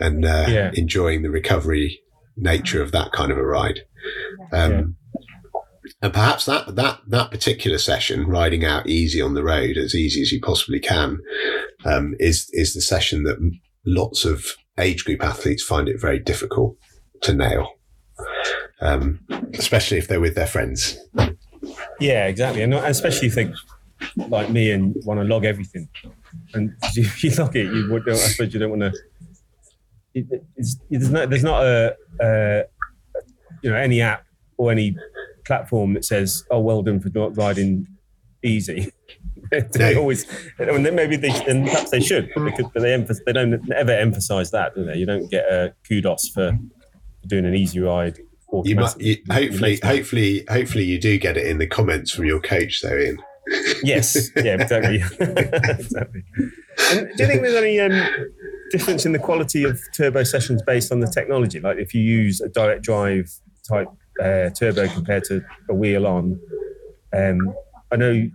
and 0.00 0.24
uh, 0.24 0.46
yeah. 0.48 0.70
enjoying 0.74 1.22
the 1.22 1.30
recovery 1.30 2.00
nature 2.36 2.80
of 2.80 2.92
that 2.92 3.10
kind 3.12 3.32
of 3.32 3.38
a 3.38 3.44
ride 3.44 3.80
um, 4.52 4.72
yeah. 4.72 4.82
and 6.02 6.12
perhaps 6.12 6.44
that 6.46 6.76
that 6.76 7.00
that 7.06 7.30
particular 7.30 7.78
session 7.78 8.28
riding 8.28 8.64
out 8.64 8.86
easy 8.86 9.20
on 9.20 9.34
the 9.34 9.42
road 9.42 9.76
as 9.76 9.94
easy 9.94 10.22
as 10.22 10.30
you 10.30 10.40
possibly 10.40 10.78
can 10.78 11.18
um, 11.84 12.14
is 12.20 12.48
is 12.52 12.74
the 12.74 12.80
session 12.80 13.24
that 13.24 13.38
lots 13.84 14.24
of 14.24 14.46
age 14.78 15.04
group 15.04 15.22
athletes 15.24 15.64
find 15.64 15.88
it 15.88 16.00
very 16.00 16.20
difficult 16.20 16.76
to 17.22 17.34
nail 17.34 17.72
um, 18.80 19.18
especially 19.54 19.98
if 19.98 20.06
they're 20.06 20.20
with 20.20 20.36
their 20.36 20.46
friends 20.46 20.96
yeah, 21.98 22.26
exactly, 22.26 22.62
and 22.62 22.74
especially 22.74 23.28
if 23.28 23.34
they 23.34 23.52
like 24.28 24.50
me 24.50 24.70
and 24.70 24.94
want 25.04 25.20
to 25.20 25.24
log 25.24 25.44
everything, 25.44 25.88
and 26.54 26.74
if 26.94 27.22
you 27.24 27.30
log 27.30 27.56
it, 27.56 27.72
you 27.72 27.90
would. 27.90 28.08
I 28.08 28.14
suppose 28.14 28.52
you 28.52 28.60
don't 28.60 28.78
want 28.78 28.82
to. 28.82 28.92
It, 30.14 30.44
there's 30.90 31.10
not 31.10 31.30
there's 31.30 31.44
not 31.44 31.64
a, 31.64 31.96
a, 32.20 32.64
you 33.62 33.70
know 33.70 33.76
any 33.76 34.00
app 34.00 34.24
or 34.56 34.72
any 34.72 34.96
platform 35.44 35.94
that 35.94 36.04
says 36.04 36.44
oh 36.50 36.60
well 36.60 36.82
done 36.82 37.00
for 37.00 37.10
not 37.10 37.36
riding 37.36 37.86
easy. 38.42 38.92
they 39.72 39.96
always 39.96 40.26
and 40.58 40.84
then 40.84 40.94
maybe 40.94 41.16
they 41.16 41.30
and 41.46 41.66
perhaps 41.66 41.90
they 41.90 42.00
should 42.00 42.28
because 42.34 42.66
but 42.74 42.82
they 42.82 42.92
emphasize, 42.92 43.24
they 43.24 43.32
don't 43.32 43.72
ever 43.72 43.92
emphasize 43.92 44.50
that 44.50 44.74
do 44.74 44.84
they? 44.84 44.96
You 44.96 45.06
don't 45.06 45.30
get 45.30 45.44
a 45.50 45.74
kudos 45.86 46.28
for 46.28 46.58
doing 47.26 47.46
an 47.46 47.54
easy 47.54 47.80
ride 47.80 48.18
you 48.64 48.76
might, 48.76 48.98
you, 48.98 49.16
hopefully, 49.30 49.78
hopefully, 49.82 50.44
hopefully, 50.48 50.84
you 50.84 50.98
do 50.98 51.18
get 51.18 51.36
it 51.36 51.46
in 51.46 51.58
the 51.58 51.66
comments 51.66 52.10
from 52.10 52.24
your 52.24 52.40
coach, 52.40 52.80
though, 52.82 52.96
Ian. 52.96 53.18
yes, 53.82 54.30
yeah, 54.36 54.54
exactly, 54.54 54.96
exactly. 55.20 56.24
And 56.92 57.08
do 57.16 57.22
you 57.22 57.26
think 57.26 57.42
there's 57.42 57.54
any 57.54 57.80
um, 57.80 57.92
difference 58.70 59.06
in 59.06 59.12
the 59.12 59.18
quality 59.18 59.64
of 59.64 59.80
turbo 59.94 60.22
sessions 60.22 60.62
based 60.62 60.92
on 60.92 61.00
the 61.00 61.06
technology? 61.06 61.60
Like 61.60 61.78
if 61.78 61.94
you 61.94 62.02
use 62.02 62.40
a 62.40 62.48
direct 62.48 62.82
drive 62.82 63.30
type 63.68 63.88
uh, 64.22 64.50
turbo 64.50 64.88
compared 64.88 65.24
to 65.24 65.42
a 65.68 65.74
wheel 65.74 66.06
on, 66.06 66.40
um, 67.14 67.54
I 67.90 67.96
know 67.96 68.30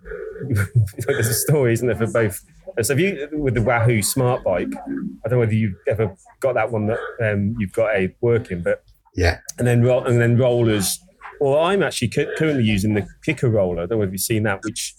there's 0.97 1.27
a 1.27 1.33
story, 1.33 1.73
isn't 1.73 1.87
there, 1.87 1.95
for 1.95 2.07
both. 2.07 2.43
So, 2.81 2.93
if 2.93 2.99
you 2.99 3.29
with 3.33 3.53
the 3.53 3.61
Wahoo 3.61 4.01
Smart 4.01 4.43
Bike, 4.43 4.73
I 4.75 5.29
don't 5.29 5.33
know 5.33 5.39
whether 5.39 5.53
you've 5.53 5.75
ever 5.87 6.15
got 6.39 6.53
that 6.55 6.71
one 6.71 6.87
that 6.87 6.99
um, 7.21 7.55
you've 7.59 7.73
got 7.73 7.95
a 7.95 8.13
working, 8.21 8.61
but 8.61 8.83
yeah. 9.15 9.39
And 9.57 9.67
then 9.67 9.85
and 9.85 10.19
then 10.19 10.37
rollers. 10.37 10.99
Well, 11.39 11.59
I'm 11.59 11.83
actually 11.83 12.09
currently 12.09 12.63
using 12.63 12.93
the 12.93 13.07
Kickr 13.27 13.51
Rollr. 13.51 13.81
I 13.81 13.85
don't 13.85 13.99
know 13.99 14.03
if 14.03 14.11
you've 14.11 14.21
seen 14.21 14.43
that, 14.43 14.63
which 14.63 14.95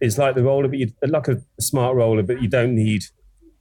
is 0.00 0.18
like 0.18 0.34
the 0.34 0.42
roller, 0.42 0.68
but 0.68 0.78
you 0.78 0.92
like 1.06 1.28
a, 1.28 1.42
a 1.58 1.62
smart 1.62 1.94
roller, 1.94 2.22
but 2.22 2.42
you 2.42 2.48
don't 2.48 2.74
need 2.74 3.02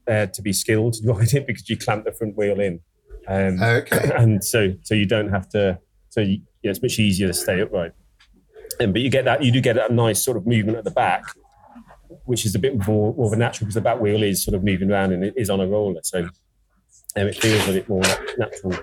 uh, 0.07 0.25
to 0.27 0.41
be 0.41 0.51
skilled 0.51 0.93
to 0.93 1.07
ride 1.13 1.34
it 1.34 1.45
because 1.45 1.69
you 1.69 1.77
clamp 1.77 2.05
the 2.05 2.12
front 2.12 2.36
wheel 2.36 2.60
in. 2.60 2.79
Um, 3.27 3.62
okay. 3.62 4.12
And 4.17 4.43
so 4.43 4.73
so 4.81 4.95
you 4.95 5.05
don't 5.05 5.29
have 5.29 5.47
to. 5.49 5.79
So 6.10 6.21
you, 6.21 6.41
yeah, 6.63 6.71
it's 6.71 6.81
much 6.81 6.99
easier 6.99 7.27
to 7.27 7.34
stay 7.34 7.62
upright. 7.62 7.93
And 8.79 8.93
but 8.93 9.01
you 9.01 9.10
get 9.10 9.25
that 9.25 9.43
you 9.43 9.51
do 9.51 9.62
get 9.62 9.77
a 9.77 9.93
nice 9.93 10.23
sort 10.23 10.38
of 10.38 10.47
movement 10.47 10.77
at 10.77 10.84
the 10.84 10.91
back, 10.91 11.23
which 12.25 12.45
is 12.45 12.55
a 12.55 12.60
bit 12.60 12.88
more, 12.88 13.13
more 13.13 13.27
of 13.27 13.34
a 13.34 13.36
natural 13.36 13.65
because 13.65 13.75
the 13.75 13.81
back 13.81 13.99
wheel 13.99 14.23
is 14.23 14.43
sort 14.43 14.55
of 14.55 14.63
moving 14.63 14.91
around 14.91 15.13
and 15.13 15.23
it 15.23 15.34
is 15.38 15.49
on 15.49 15.60
a 15.60 15.67
roller, 15.67 16.01
so 16.03 16.23
um, 16.23 17.27
it 17.27 17.36
feels 17.36 17.67
a 17.67 17.73
bit 17.73 17.88
more 17.88 18.01
natural 18.38 18.75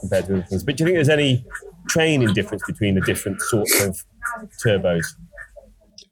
compared 0.00 0.26
to 0.26 0.34
other 0.34 0.42
things. 0.42 0.64
But 0.64 0.76
do 0.76 0.84
you 0.84 0.86
think 0.86 0.96
there's 0.96 1.08
any 1.08 1.44
training 1.88 2.32
difference 2.34 2.62
between 2.66 2.94
the 2.94 3.00
different 3.02 3.40
sorts 3.42 3.80
of 3.82 4.04
turbos? 4.64 5.04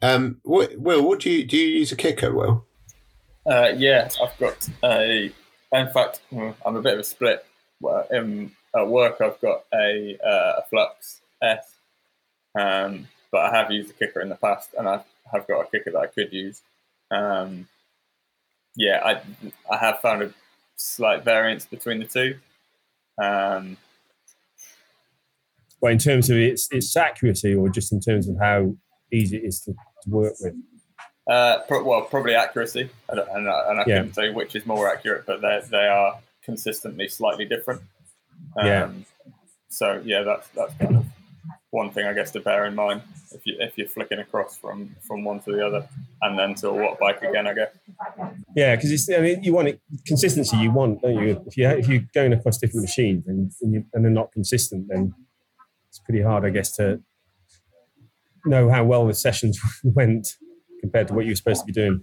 Um, 0.02 0.40
what, 0.44 0.76
Will, 0.78 1.06
what 1.06 1.20
do 1.20 1.30
you 1.30 1.44
do? 1.44 1.56
You 1.56 1.78
use 1.78 1.92
a 1.92 1.96
Kickr, 1.96 2.32
Will? 2.32 2.64
Uh, 3.46 3.72
yeah, 3.76 4.08
I've 4.22 4.38
got 4.38 4.68
a. 4.84 5.32
In 5.72 5.88
fact, 5.90 6.20
hmm, 6.30 6.50
I'm 6.64 6.76
a 6.76 6.82
bit 6.82 6.94
of 6.94 7.00
a 7.00 7.04
split. 7.04 7.44
In, 8.10 8.52
at 8.76 8.88
work, 8.88 9.20
I've 9.20 9.40
got 9.40 9.64
a, 9.72 10.18
uh, 10.24 10.60
a 10.60 10.62
Flux 10.68 11.20
S, 11.42 11.76
um, 12.58 13.06
but 13.30 13.40
I 13.42 13.56
have 13.56 13.70
used 13.70 13.90
a 13.90 13.92
Kickr 13.92 14.20
in 14.20 14.28
the 14.28 14.34
past, 14.34 14.70
and 14.76 14.88
I 14.88 15.02
have 15.32 15.46
got 15.46 15.60
a 15.60 15.64
Kickr 15.64 15.92
that 15.92 15.98
I 15.98 16.06
could 16.06 16.32
use. 16.32 16.62
Um, 17.10 17.68
yeah, 18.76 19.00
I 19.04 19.20
I 19.72 19.78
have 19.78 20.00
found 20.00 20.22
a 20.22 20.32
slight 20.76 21.24
variance 21.24 21.66
between 21.66 21.98
the 21.98 22.06
two. 22.06 22.38
Um, 23.20 23.76
well, 25.80 25.92
in 25.92 25.98
terms 25.98 26.30
of 26.30 26.36
its 26.36 26.68
its 26.72 26.96
accuracy, 26.96 27.54
or 27.54 27.68
just 27.68 27.92
in 27.92 28.00
terms 28.00 28.28
of 28.28 28.36
how 28.40 28.74
easy 29.12 29.36
it 29.36 29.44
is 29.44 29.60
to, 29.60 29.72
to 29.72 30.10
work 30.10 30.34
with? 30.40 30.54
Uh, 31.28 31.60
pro- 31.68 31.84
well, 31.84 32.02
probably 32.02 32.34
accuracy, 32.34 32.88
and, 33.08 33.20
and, 33.20 33.46
and 33.46 33.80
I 33.80 33.84
yeah. 33.86 33.98
couldn't 33.98 34.14
say 34.14 34.30
which 34.30 34.56
is 34.56 34.66
more 34.66 34.90
accurate, 34.90 35.24
but 35.26 35.40
they 35.40 35.60
they 35.70 35.86
are 35.86 36.18
consistently 36.42 37.08
slightly 37.08 37.44
different. 37.44 37.82
Um, 38.56 38.66
yeah. 38.66 38.90
So 39.68 40.02
yeah, 40.04 40.22
that's 40.22 40.48
that's 40.48 40.74
kind 40.74 40.96
of 40.96 41.06
one 41.70 41.90
thing 41.90 42.06
I 42.06 42.14
guess 42.14 42.30
to 42.32 42.40
bear 42.40 42.64
in 42.64 42.74
mind 42.74 43.02
if 43.32 43.46
you 43.46 43.56
if 43.60 43.76
you're 43.76 43.88
flicking 43.88 44.18
across 44.18 44.56
from 44.56 44.96
from 45.06 45.24
one 45.24 45.40
to 45.40 45.52
the 45.52 45.66
other 45.66 45.86
and 46.22 46.38
then 46.38 46.54
to 46.56 46.70
a 46.70 46.72
Wattbike 46.72 47.28
again, 47.28 47.46
I 47.46 47.54
guess. 47.54 47.70
Yeah, 48.56 48.76
because 48.76 48.90
it's 48.90 49.08
I 49.10 49.20
mean 49.20 49.42
you 49.42 49.52
want 49.52 49.68
it 49.68 49.80
consistency. 50.06 50.56
You 50.56 50.70
want 50.70 51.02
don't 51.02 51.14
you? 51.16 51.42
If 51.46 51.56
you 51.56 51.68
if 51.68 51.88
you're 51.88 52.02
going 52.14 52.32
across 52.32 52.58
different 52.58 52.82
machines 52.82 53.26
and 53.26 53.50
and, 53.60 53.72
you, 53.74 53.84
and 53.92 54.04
they're 54.04 54.10
not 54.12 54.32
consistent, 54.32 54.86
then 54.88 55.12
it's 55.88 55.98
pretty 56.00 56.22
hard, 56.22 56.44
I 56.44 56.50
guess, 56.50 56.72
to 56.76 57.00
know 58.44 58.70
how 58.70 58.84
well 58.84 59.06
the 59.06 59.14
sessions 59.14 59.60
went 59.84 60.36
compared 60.80 61.08
to 61.08 61.14
what 61.14 61.26
you're 61.26 61.34
supposed 61.34 61.60
to 61.60 61.66
be 61.66 61.72
doing. 61.72 62.02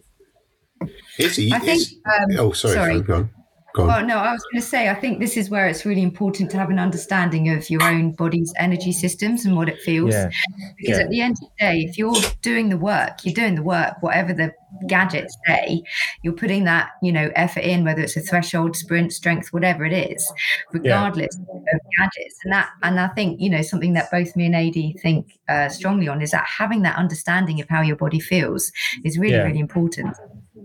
Is 1.18 1.36
he? 1.38 1.52
I 1.54 1.60
think, 1.60 1.82
um, 2.06 2.40
oh, 2.40 2.52
sorry, 2.52 2.74
sorry. 2.74 3.02
Go 3.02 3.16
on. 3.16 3.30
Oh 3.78 4.02
no, 4.02 4.18
I 4.18 4.32
was 4.32 4.44
going 4.52 4.62
to 4.62 4.68
say 4.68 4.90
I 4.90 4.96
think 4.96 5.20
this 5.20 5.38
is 5.38 5.50
where 5.50 5.68
it's 5.68 5.86
really 5.86 6.02
important 6.02 6.52
to 6.52 6.58
have 6.58 6.70
an 6.70 6.80
understanding 6.80 7.50
of 7.50 7.70
your 7.70 7.84
own 7.84 8.12
body's 8.12 8.54
energy 8.58 8.92
systems 8.92 9.46
and 9.46 9.56
what 9.56 9.70
it 9.70 9.80
feels. 9.82 10.14
Yeah. 10.14 10.30
Because 10.78 10.98
yeah. 10.98 11.04
at 11.04 11.10
the 11.10 11.22
end 11.22 11.38
of 11.42 11.50
the 11.50 11.56
day, 11.60 11.80
if 11.90 11.98
you're 11.98 12.16
doing 12.42 12.70
the 12.70 12.78
work, 12.78 13.24
you're 13.24 13.34
doing 13.34 13.56
the 13.56 13.64
work, 13.64 13.96
whatever 14.02 14.34
the 14.34 14.54
gadgets 14.88 15.38
say, 15.48 15.82
you're 16.22 16.34
putting 16.34 16.66
that, 16.66 16.92
you 17.02 17.12
know, 17.12 17.32
effort 17.36 17.62
in, 17.62 17.84
whether 17.84 18.02
it's 18.02 18.18
a 18.18 18.22
threshold, 18.22 18.76
sprint, 18.76 19.14
strength, 19.14 19.54
whatever 19.54 19.86
it 19.86 19.94
is, 20.12 20.32
regardless 20.74 21.38
yeah. 21.40 21.56
of 21.74 21.82
gadgets. 21.98 22.40
And 22.44 22.54
that, 22.54 22.70
and 22.84 23.00
I 23.00 23.08
think, 23.10 23.40
you 23.40 23.50
know, 23.50 23.62
something 23.62 23.94
that 23.94 24.12
both 24.12 24.36
me 24.36 24.46
and 24.46 24.56
AD 24.56 25.02
think 25.02 25.40
uh, 25.50 25.70
strongly 25.70 26.08
on 26.08 26.22
is 26.22 26.32
that 26.32 26.46
having 26.46 26.82
that 26.84 26.98
understanding 26.98 27.62
of 27.62 27.70
how 27.70 27.82
your 27.82 27.96
body 27.96 28.20
feels 28.20 28.72
is 29.04 29.18
really, 29.18 29.38
really 29.38 29.60
important. 29.60 30.16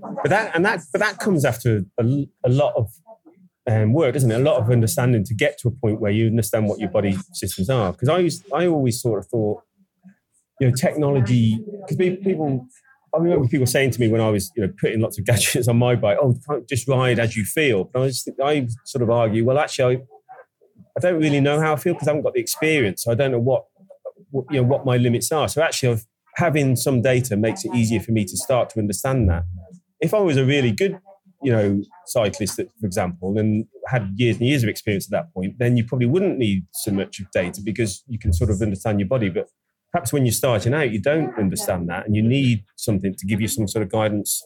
But 0.00 0.28
that 0.30 0.54
and 0.54 0.64
that 0.64 0.80
but 0.92 1.00
that 1.00 1.18
comes 1.18 1.44
after 1.44 1.84
a, 1.98 2.26
a 2.44 2.48
lot 2.48 2.74
of 2.76 2.90
um, 3.66 3.92
work, 3.92 4.14
doesn't 4.14 4.30
it? 4.30 4.34
A 4.34 4.42
lot 4.42 4.60
of 4.60 4.70
understanding 4.70 5.24
to 5.24 5.34
get 5.34 5.58
to 5.58 5.68
a 5.68 5.70
point 5.70 6.00
where 6.00 6.10
you 6.10 6.26
understand 6.26 6.66
what 6.66 6.80
your 6.80 6.90
body 6.90 7.16
systems 7.32 7.70
are. 7.70 7.92
Because 7.92 8.08
I 8.08 8.18
used, 8.18 8.44
I 8.52 8.66
always 8.66 9.00
sort 9.00 9.20
of 9.20 9.26
thought, 9.26 9.62
you 10.58 10.68
know, 10.68 10.74
technology. 10.74 11.62
Because 11.86 11.96
people, 11.96 12.66
I 13.14 13.18
remember 13.18 13.46
people 13.48 13.66
saying 13.66 13.92
to 13.92 14.00
me 14.00 14.08
when 14.08 14.20
I 14.20 14.30
was, 14.30 14.50
you 14.56 14.66
know, 14.66 14.72
putting 14.80 15.00
lots 15.00 15.18
of 15.18 15.24
gadgets 15.26 15.68
on 15.68 15.76
my 15.76 15.94
bike, 15.94 16.18
"Oh, 16.20 16.34
just 16.68 16.88
ride 16.88 17.18
as 17.18 17.36
you 17.36 17.44
feel." 17.44 17.84
But 17.84 18.00
I 18.00 18.02
was, 18.02 18.28
I 18.42 18.68
sort 18.84 19.02
of 19.02 19.10
argue, 19.10 19.44
well, 19.44 19.58
actually, 19.58 19.96
I, 19.96 20.02
I 20.96 21.00
don't 21.00 21.20
really 21.20 21.40
know 21.40 21.60
how 21.60 21.74
I 21.74 21.76
feel 21.76 21.94
because 21.94 22.08
I 22.08 22.12
haven't 22.12 22.24
got 22.24 22.34
the 22.34 22.40
experience. 22.40 23.04
So 23.04 23.12
I 23.12 23.14
don't 23.14 23.30
know 23.30 23.38
what, 23.38 23.66
what, 24.30 24.46
you 24.50 24.60
know, 24.60 24.66
what 24.66 24.84
my 24.84 24.96
limits 24.96 25.30
are. 25.32 25.48
So 25.48 25.62
actually, 25.62 25.92
I've, 25.92 26.06
having 26.36 26.76
some 26.76 27.02
data 27.02 27.36
makes 27.36 27.64
it 27.64 27.74
easier 27.74 28.00
for 28.00 28.12
me 28.12 28.24
to 28.24 28.36
start 28.36 28.70
to 28.70 28.78
understand 28.78 29.28
that 29.28 29.44
if 30.00 30.14
I 30.14 30.18
was 30.18 30.36
a 30.36 30.44
really 30.44 30.72
good, 30.72 30.98
you 31.42 31.52
know, 31.52 31.82
cyclist, 32.06 32.56
for 32.56 32.86
example, 32.86 33.38
and 33.38 33.66
had 33.88 34.10
years 34.16 34.36
and 34.36 34.46
years 34.46 34.62
of 34.62 34.68
experience 34.68 35.06
at 35.06 35.10
that 35.12 35.32
point, 35.32 35.58
then 35.58 35.76
you 35.76 35.84
probably 35.84 36.06
wouldn't 36.06 36.38
need 36.38 36.66
so 36.72 36.90
much 36.90 37.20
of 37.20 37.30
data 37.32 37.60
because 37.64 38.02
you 38.08 38.18
can 38.18 38.32
sort 38.32 38.50
of 38.50 38.60
understand 38.60 39.00
your 39.00 39.08
body. 39.08 39.28
But 39.28 39.48
perhaps 39.92 40.12
when 40.12 40.26
you're 40.26 40.32
starting 40.32 40.74
out, 40.74 40.90
you 40.90 41.00
don't 41.00 41.36
understand 41.38 41.88
that, 41.88 42.06
and 42.06 42.14
you 42.14 42.22
need 42.22 42.64
something 42.76 43.14
to 43.14 43.26
give 43.26 43.40
you 43.40 43.48
some 43.48 43.68
sort 43.68 43.82
of 43.82 43.90
guidance 43.90 44.42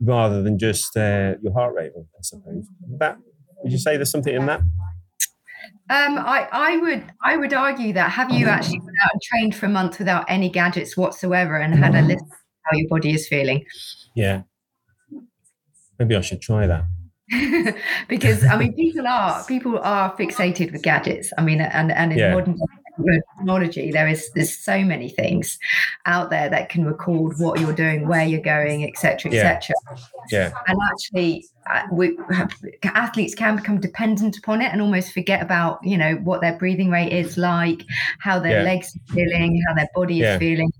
rather 0.00 0.42
than 0.42 0.58
just 0.58 0.96
uh, 0.96 1.34
your 1.42 1.52
heart 1.52 1.74
rate. 1.74 1.92
I 1.96 2.22
suppose 2.22 2.66
that 2.98 3.16
would 3.62 3.72
you 3.72 3.78
say 3.78 3.96
there's 3.96 4.10
something 4.10 4.34
in 4.34 4.46
that? 4.46 4.60
Um, 5.90 6.18
I, 6.18 6.48
I 6.50 6.76
would 6.78 7.04
I 7.22 7.36
would 7.36 7.52
argue 7.52 7.92
that 7.92 8.10
have 8.10 8.30
you 8.30 8.48
actually 8.48 8.78
been 8.78 8.94
out 9.04 9.10
and 9.12 9.22
trained 9.22 9.54
for 9.54 9.66
a 9.66 9.68
month 9.68 9.98
without 9.98 10.24
any 10.28 10.48
gadgets 10.48 10.96
whatsoever 10.96 11.56
and 11.56 11.74
had 11.74 11.94
a 11.94 12.02
list 12.02 12.24
of 12.24 12.38
how 12.64 12.76
your 12.76 12.88
body 12.88 13.12
is 13.12 13.28
feeling? 13.28 13.64
Yeah, 14.16 14.42
Maybe 16.02 16.16
I 16.16 16.20
should 16.20 16.40
try 16.42 16.66
that. 16.66 16.84
because 18.08 18.44
I 18.44 18.56
mean, 18.56 18.74
people 18.74 19.06
are 19.06 19.44
people 19.44 19.78
are 19.78 20.12
fixated 20.16 20.72
with 20.72 20.82
gadgets. 20.82 21.32
I 21.38 21.42
mean, 21.42 21.60
and 21.60 21.92
and 21.92 22.12
in 22.12 22.18
yeah. 22.18 22.34
modern 22.34 22.58
technology, 23.38 23.92
there 23.92 24.08
is 24.08 24.28
there's 24.34 24.58
so 24.58 24.82
many 24.82 25.08
things 25.08 25.60
out 26.04 26.30
there 26.30 26.50
that 26.50 26.68
can 26.68 26.84
record 26.84 27.34
what 27.38 27.60
you're 27.60 27.72
doing, 27.72 28.08
where 28.08 28.24
you're 28.24 28.40
going, 28.40 28.82
etc., 28.84 29.30
etc. 29.30 29.74
Yeah. 30.32 30.48
yeah. 30.50 30.50
And 30.66 30.78
actually, 30.90 31.46
uh, 31.70 31.82
we 31.92 32.18
athletes 32.82 33.36
can 33.36 33.54
become 33.54 33.78
dependent 33.78 34.36
upon 34.36 34.60
it 34.60 34.72
and 34.72 34.82
almost 34.82 35.12
forget 35.12 35.40
about 35.40 35.78
you 35.84 35.96
know 35.96 36.16
what 36.16 36.40
their 36.40 36.58
breathing 36.58 36.90
rate 36.90 37.12
is 37.12 37.38
like, 37.38 37.84
how 38.18 38.40
their 38.40 38.58
yeah. 38.58 38.64
legs 38.64 38.96
are 38.96 39.14
feeling, 39.14 39.62
how 39.68 39.74
their 39.74 39.88
body 39.94 40.22
is 40.22 40.38
feeling. 40.40 40.72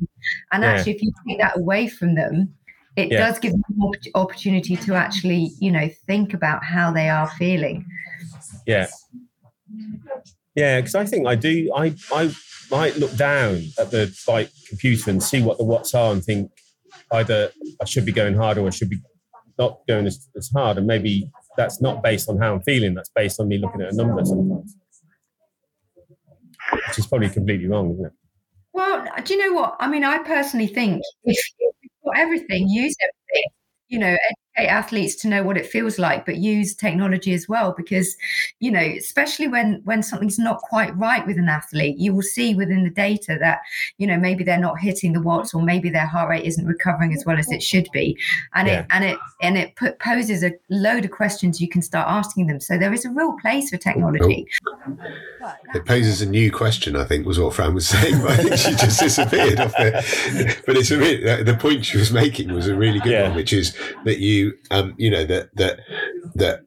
And 0.50 0.64
actually, 0.64 0.96
if 0.96 1.02
you 1.02 1.12
take 1.28 1.38
that 1.38 1.56
away 1.56 1.86
from 1.86 2.16
them, 2.16 2.52
it 2.96 3.10
yeah. 3.10 3.26
does 3.26 3.38
give 3.38 3.52
them 3.52 3.90
opportunity 4.14 4.76
to 4.76 4.94
actually 4.94 5.50
you 5.60 5.70
know 5.70 5.88
think 6.06 6.34
about 6.34 6.64
how 6.64 6.92
they 6.92 7.08
are 7.08 7.28
feeling. 7.30 7.84
Yeah. 8.66 8.86
Yeah 10.54 10.80
because 10.80 10.94
i 10.94 11.04
think 11.04 11.26
i 11.26 11.34
do 11.34 11.72
i 11.74 11.94
i 12.12 12.30
might 12.70 12.96
look 12.96 13.14
down 13.16 13.62
at 13.78 13.90
the 13.90 14.14
bike 14.26 14.50
computer 14.68 15.10
and 15.10 15.22
see 15.22 15.42
what 15.42 15.58
the 15.58 15.64
watts 15.64 15.94
are 15.94 16.12
and 16.12 16.22
think 16.22 16.50
either 17.12 17.50
i 17.80 17.84
should 17.86 18.04
be 18.04 18.12
going 18.12 18.34
harder 18.34 18.60
or 18.60 18.66
i 18.66 18.70
should 18.70 18.90
be 18.90 19.00
not 19.58 19.78
going 19.88 20.06
as, 20.06 20.28
as 20.36 20.50
hard 20.54 20.76
and 20.76 20.86
maybe 20.86 21.30
that's 21.56 21.80
not 21.80 22.02
based 22.02 22.28
on 22.28 22.38
how 22.38 22.54
i'm 22.54 22.60
feeling 22.62 22.92
that's 22.94 23.10
based 23.14 23.40
on 23.40 23.48
me 23.48 23.58
looking 23.58 23.80
at 23.80 23.92
a 23.92 23.96
number 23.96 24.24
sometimes. 24.24 24.76
Which 26.88 26.98
is 26.98 27.06
probably 27.06 27.28
completely 27.28 27.66
wrong 27.66 27.92
isn't 27.92 28.06
it? 28.06 28.12
Well 28.72 29.06
do 29.24 29.34
you 29.34 29.40
know 29.40 29.58
what? 29.58 29.76
I 29.80 29.88
mean 29.88 30.04
i 30.04 30.18
personally 30.18 30.66
think 30.66 31.02
if 31.24 31.38
everything, 32.16 32.68
use 32.68 32.94
everything. 33.02 33.50
You 33.88 33.98
know, 34.00 34.16
athletes 34.56 35.14
to 35.16 35.28
know 35.28 35.42
what 35.42 35.56
it 35.56 35.66
feels 35.66 35.98
like, 35.98 36.26
but 36.26 36.36
use 36.36 36.74
technology 36.74 37.32
as 37.32 37.48
well 37.48 37.72
because, 37.76 38.16
you 38.60 38.70
know, 38.70 38.80
especially 38.80 39.48
when 39.48 39.80
when 39.84 40.02
something's 40.02 40.38
not 40.38 40.58
quite 40.58 40.96
right 40.96 41.26
with 41.26 41.38
an 41.38 41.48
athlete, 41.48 41.98
you 41.98 42.14
will 42.14 42.22
see 42.22 42.54
within 42.54 42.84
the 42.84 42.90
data 42.90 43.38
that, 43.40 43.60
you 43.98 44.06
know, 44.06 44.18
maybe 44.18 44.44
they're 44.44 44.58
not 44.58 44.78
hitting 44.78 45.12
the 45.12 45.22
watts 45.22 45.54
or 45.54 45.62
maybe 45.62 45.88
their 45.90 46.06
heart 46.06 46.28
rate 46.28 46.44
isn't 46.44 46.66
recovering 46.66 47.12
as 47.12 47.24
well 47.24 47.38
as 47.38 47.50
it 47.50 47.62
should 47.62 47.88
be, 47.92 48.18
and 48.54 48.68
yeah. 48.68 48.80
it 48.80 48.86
and 48.90 49.04
it 49.04 49.18
and 49.40 49.58
it 49.58 49.76
put, 49.76 49.98
poses 49.98 50.42
a 50.42 50.52
load 50.70 51.04
of 51.04 51.10
questions 51.10 51.60
you 51.60 51.68
can 51.68 51.82
start 51.82 52.08
asking 52.08 52.46
them. 52.46 52.60
So 52.60 52.78
there 52.78 52.92
is 52.92 53.04
a 53.04 53.10
real 53.10 53.36
place 53.40 53.70
for 53.70 53.76
technology. 53.76 54.46
It 55.74 55.86
poses 55.86 56.22
a 56.22 56.26
new 56.26 56.52
question, 56.52 56.96
I 56.96 57.04
think, 57.04 57.26
was 57.26 57.38
what 57.38 57.54
Fran 57.54 57.74
was 57.74 57.88
saying. 57.88 58.20
But 58.20 58.30
I 58.32 58.36
think 58.36 58.56
she 58.56 58.70
just 58.72 59.00
disappeared 59.00 59.60
off 59.60 59.72
there. 59.76 60.02
But 60.66 60.76
it's 60.76 60.90
a 60.90 60.98
really, 60.98 61.42
the 61.42 61.56
point 61.56 61.84
she 61.84 61.98
was 61.98 62.12
making 62.12 62.52
was 62.52 62.68
a 62.68 62.74
really 62.74 63.00
good 63.00 63.12
yeah. 63.12 63.28
one, 63.28 63.36
which 63.36 63.52
is 63.52 63.76
that 64.04 64.18
you, 64.18 64.41
um, 64.70 64.94
you 64.96 65.10
know, 65.10 65.24
that 65.24 65.54
that 65.54 65.80
that 66.34 66.60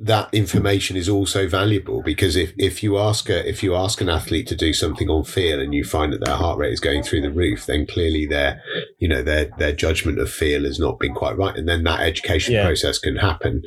that 0.00 0.32
information 0.32 0.96
is 0.96 1.08
also 1.08 1.48
valuable 1.48 2.02
because 2.02 2.36
if, 2.36 2.52
if 2.56 2.84
you 2.84 2.98
ask 2.98 3.28
a, 3.28 3.48
if 3.48 3.64
you 3.64 3.74
ask 3.74 4.00
an 4.00 4.08
athlete 4.08 4.46
to 4.46 4.54
do 4.54 4.72
something 4.72 5.08
on 5.10 5.24
feel 5.24 5.60
and 5.60 5.74
you 5.74 5.82
find 5.82 6.12
that 6.12 6.24
their 6.24 6.36
heart 6.36 6.56
rate 6.56 6.72
is 6.72 6.78
going 6.78 7.02
through 7.02 7.20
the 7.20 7.32
roof, 7.32 7.66
then 7.66 7.84
clearly 7.84 8.24
their 8.24 8.62
you 8.98 9.08
know 9.08 9.22
their 9.22 9.46
their 9.58 9.72
judgment 9.72 10.18
of 10.20 10.30
feel 10.30 10.64
has 10.64 10.78
not 10.78 10.98
been 10.98 11.14
quite 11.14 11.36
right, 11.36 11.56
and 11.56 11.68
then 11.68 11.84
that 11.84 12.00
education 12.00 12.54
yeah. 12.54 12.64
process 12.64 12.98
can 12.98 13.16
happen. 13.16 13.62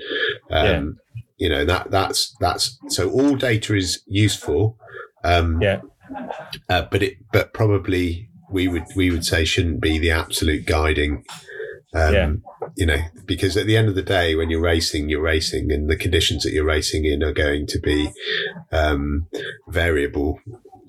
Um, 0.49 0.97
you 1.41 1.49
know 1.49 1.65
that 1.65 1.89
that's 1.89 2.35
that's 2.39 2.77
so 2.87 3.09
all 3.09 3.35
data 3.35 3.75
is 3.75 4.03
useful 4.05 4.77
um 5.23 5.59
yeah 5.59 5.81
uh, 6.69 6.83
but 6.91 7.01
it 7.01 7.17
but 7.33 7.51
probably 7.51 8.29
we 8.51 8.67
would 8.67 8.85
we 8.95 9.09
would 9.09 9.25
say 9.25 9.43
shouldn't 9.43 9.81
be 9.81 9.97
the 9.97 10.11
absolute 10.11 10.67
guiding 10.67 11.23
um 11.95 12.13
yeah. 12.13 12.31
You 12.75 12.85
know 12.85 12.99
because 13.25 13.57
at 13.57 13.65
the 13.65 13.77
end 13.77 13.89
of 13.89 13.95
the 13.95 14.01
day 14.01 14.35
when 14.35 14.49
you're 14.49 14.61
racing 14.61 15.09
you're 15.09 15.21
racing 15.21 15.71
and 15.71 15.89
the 15.89 15.95
conditions 15.95 16.43
that 16.43 16.51
you're 16.51 16.65
racing 16.65 17.05
in 17.05 17.23
are 17.23 17.33
going 17.33 17.65
to 17.67 17.79
be 17.79 18.09
um 18.71 19.27
variable 19.67 20.39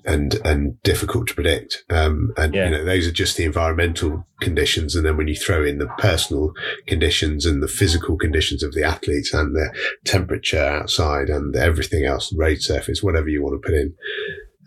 and 0.05 0.35
and 0.43 0.81
difficult 0.83 1.27
to 1.27 1.33
predict. 1.33 1.83
Um, 1.89 2.33
and 2.37 2.53
yeah. 2.53 2.65
you 2.65 2.71
know 2.71 2.85
those 2.85 3.07
are 3.07 3.11
just 3.11 3.37
the 3.37 3.45
environmental 3.45 4.25
conditions, 4.41 4.95
and 4.95 5.05
then 5.05 5.17
when 5.17 5.27
you 5.27 5.35
throw 5.35 5.63
in 5.63 5.77
the 5.77 5.87
personal 5.97 6.53
conditions 6.87 7.45
and 7.45 7.63
the 7.63 7.67
physical 7.67 8.17
conditions 8.17 8.63
of 8.63 8.73
the 8.73 8.83
athletes 8.83 9.33
and 9.33 9.55
the 9.55 9.73
temperature 10.05 10.63
outside 10.63 11.29
and 11.29 11.55
everything 11.55 12.05
else, 12.05 12.33
road 12.33 12.61
surface, 12.61 13.01
whatever 13.01 13.29
you 13.29 13.41
want 13.41 13.61
to 13.61 13.65
put 13.65 13.75
in. 13.75 13.95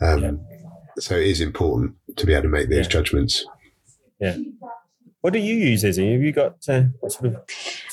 Um, 0.00 0.22
yeah. 0.22 0.32
So 0.98 1.16
it 1.16 1.26
is 1.26 1.40
important 1.40 1.94
to 2.16 2.26
be 2.26 2.32
able 2.32 2.44
to 2.44 2.48
make 2.48 2.68
these 2.68 2.86
yeah. 2.86 2.90
judgments. 2.90 3.44
Yeah. 4.18 4.36
What 5.26 5.32
do 5.32 5.40
you 5.40 5.56
use, 5.56 5.82
Izzy? 5.82 6.12
Have 6.12 6.22
you 6.22 6.30
got 6.30 6.68
uh, 6.68 6.82
what 7.00 7.10
sort 7.10 7.34
of 7.34 7.42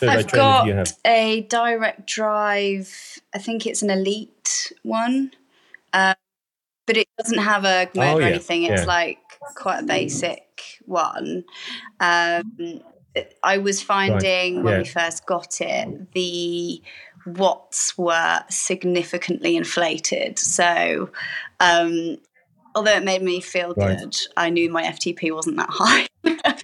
I've 0.04 0.32
got 0.32 0.68
a 1.04 1.42
direct 1.50 2.06
drive. 2.06 3.20
I 3.34 3.40
think 3.40 3.66
it's 3.66 3.82
an 3.82 3.90
elite 3.90 4.72
one. 4.84 5.32
Um, 5.94 6.14
but 6.86 6.96
it 6.96 7.08
doesn't 7.18 7.40
have 7.40 7.66
a 7.66 7.90
mode 7.96 8.08
oh, 8.08 8.20
or 8.20 8.22
anything. 8.22 8.66
It's 8.66 8.82
yeah. 8.82 8.88
like 8.88 9.18
quite 9.56 9.80
a 9.80 9.84
basic 9.84 10.62
one. 10.86 11.44
Um, 12.00 12.82
I 13.42 13.58
was 13.58 13.82
finding 13.82 14.58
right. 14.58 14.64
when 14.64 14.74
yeah. 14.74 14.80
we 14.82 14.86
first 14.86 15.26
got 15.26 15.60
it, 15.60 16.12
the 16.12 16.84
watts 17.26 17.98
were 17.98 18.42
significantly 18.52 19.58
inflated. 19.58 20.38
So, 20.38 21.10
um, 21.60 22.18
although 22.76 22.94
it 22.94 23.04
made 23.04 23.24
me 23.24 23.42
feel 23.42 23.74
right. 23.76 23.98
good, 23.98 24.18
I 24.38 24.52
knew 24.52 24.70
my 24.70 24.84
FTP 24.84 25.34
wasn't 25.34 25.58
that 25.58 25.70
high. 25.72 26.06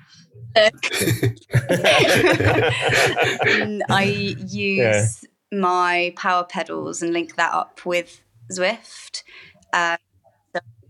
I 3.90 4.04
use 4.48 4.54
yeah. 4.54 5.06
my 5.52 6.14
power 6.16 6.44
pedals 6.44 7.02
and 7.02 7.14
link 7.14 7.36
that 7.36 7.54
up 7.54 7.86
with 7.86 8.22
Zwift. 8.52 9.24
Uh, 9.72 9.98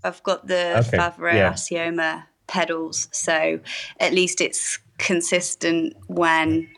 I've 0.04 0.24
got 0.24 0.48
the 0.48 0.80
okay. 0.80 0.98
Favero 0.98 1.34
yeah. 1.34 1.54
Assioma 1.54 2.26
pedals, 2.48 3.10
so 3.12 3.60
at 4.00 4.14
least 4.14 4.42
it's 4.42 4.80
consistent 4.98 5.96
when 6.08 6.70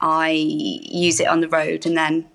I 0.00 0.30
use 0.30 1.20
it 1.20 1.28
on 1.28 1.40
the 1.40 1.48
road 1.48 1.86
and 1.86 1.96
then 1.96 2.28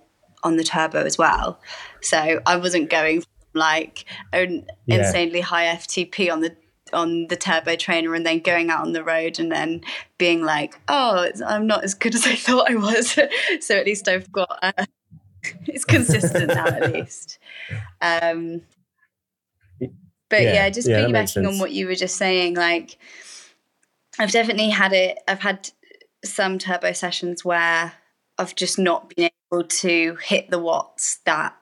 on 0.44 0.58
the 0.58 0.64
turbo 0.64 1.04
as 1.04 1.18
well. 1.18 1.60
So 2.02 2.42
I 2.46 2.56
wasn't 2.58 2.90
going 2.90 3.24
like 3.54 4.06
an 4.34 4.66
yeah. 4.86 5.00
insanely 5.00 5.42
high 5.42 5.66
FTP 5.76 6.32
on 6.32 6.42
the 6.42 6.56
on 6.94 7.28
the 7.28 7.36
turbo 7.36 7.76
trainer 7.76 8.14
and 8.14 8.26
then 8.26 8.40
going 8.40 8.70
out 8.70 8.82
on 8.82 8.94
the 8.94 9.04
road 9.04 9.40
and 9.40 9.52
then 9.52 9.82
being 10.18 10.44
like, 10.44 10.80
oh, 10.88 11.30
I'm 11.46 11.68
not 11.68 11.84
as 11.84 11.94
good 11.94 12.16
as 12.16 12.26
I 12.26 12.36
thought 12.36 12.70
I 12.70 12.76
was. 12.76 13.12
so 13.60 13.78
at 13.78 13.86
least 13.86 14.08
I've 14.08 14.32
got 14.32 14.60
uh, 14.62 14.86
it's 15.68 15.86
consistent 15.86 16.48
now 16.48 16.68
at 16.68 16.94
least. 16.94 17.40
Um, 18.02 18.62
but 20.30 20.42
yeah, 20.44 20.54
yeah 20.54 20.70
just 20.70 20.88
yeah, 20.88 21.02
piggybacking 21.02 21.48
on 21.48 21.60
what 21.60 21.72
you 21.72 21.88
were 21.88 21.96
just 21.96 22.16
saying, 22.16 22.56
like 22.56 22.98
I've 24.20 24.32
definitely 24.32 24.70
had 24.70 24.94
it. 24.94 25.20
I've 25.28 25.42
had 25.42 25.70
some 26.24 26.60
turbo 26.60 26.94
sessions 26.94 27.44
where 27.44 27.94
I've 28.38 28.56
just 28.56 28.78
not 28.78 29.14
been 29.16 29.30
able 29.52 29.64
to 29.64 30.18
hit 30.24 30.50
the 30.50 30.60
watts 30.60 31.20
that 31.26 31.56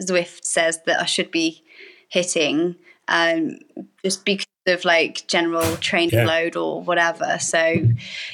Zwift 0.00 0.44
says 0.44 0.80
that 0.86 1.00
I 1.00 1.04
should 1.04 1.30
be 1.30 1.62
hitting, 2.08 2.76
um, 3.08 3.58
just 4.04 4.24
because 4.24 4.46
of 4.66 4.84
like 4.84 5.26
general 5.26 5.76
training 5.76 6.18
yeah. 6.18 6.26
load 6.26 6.56
or 6.56 6.82
whatever. 6.82 7.38
So, 7.38 7.74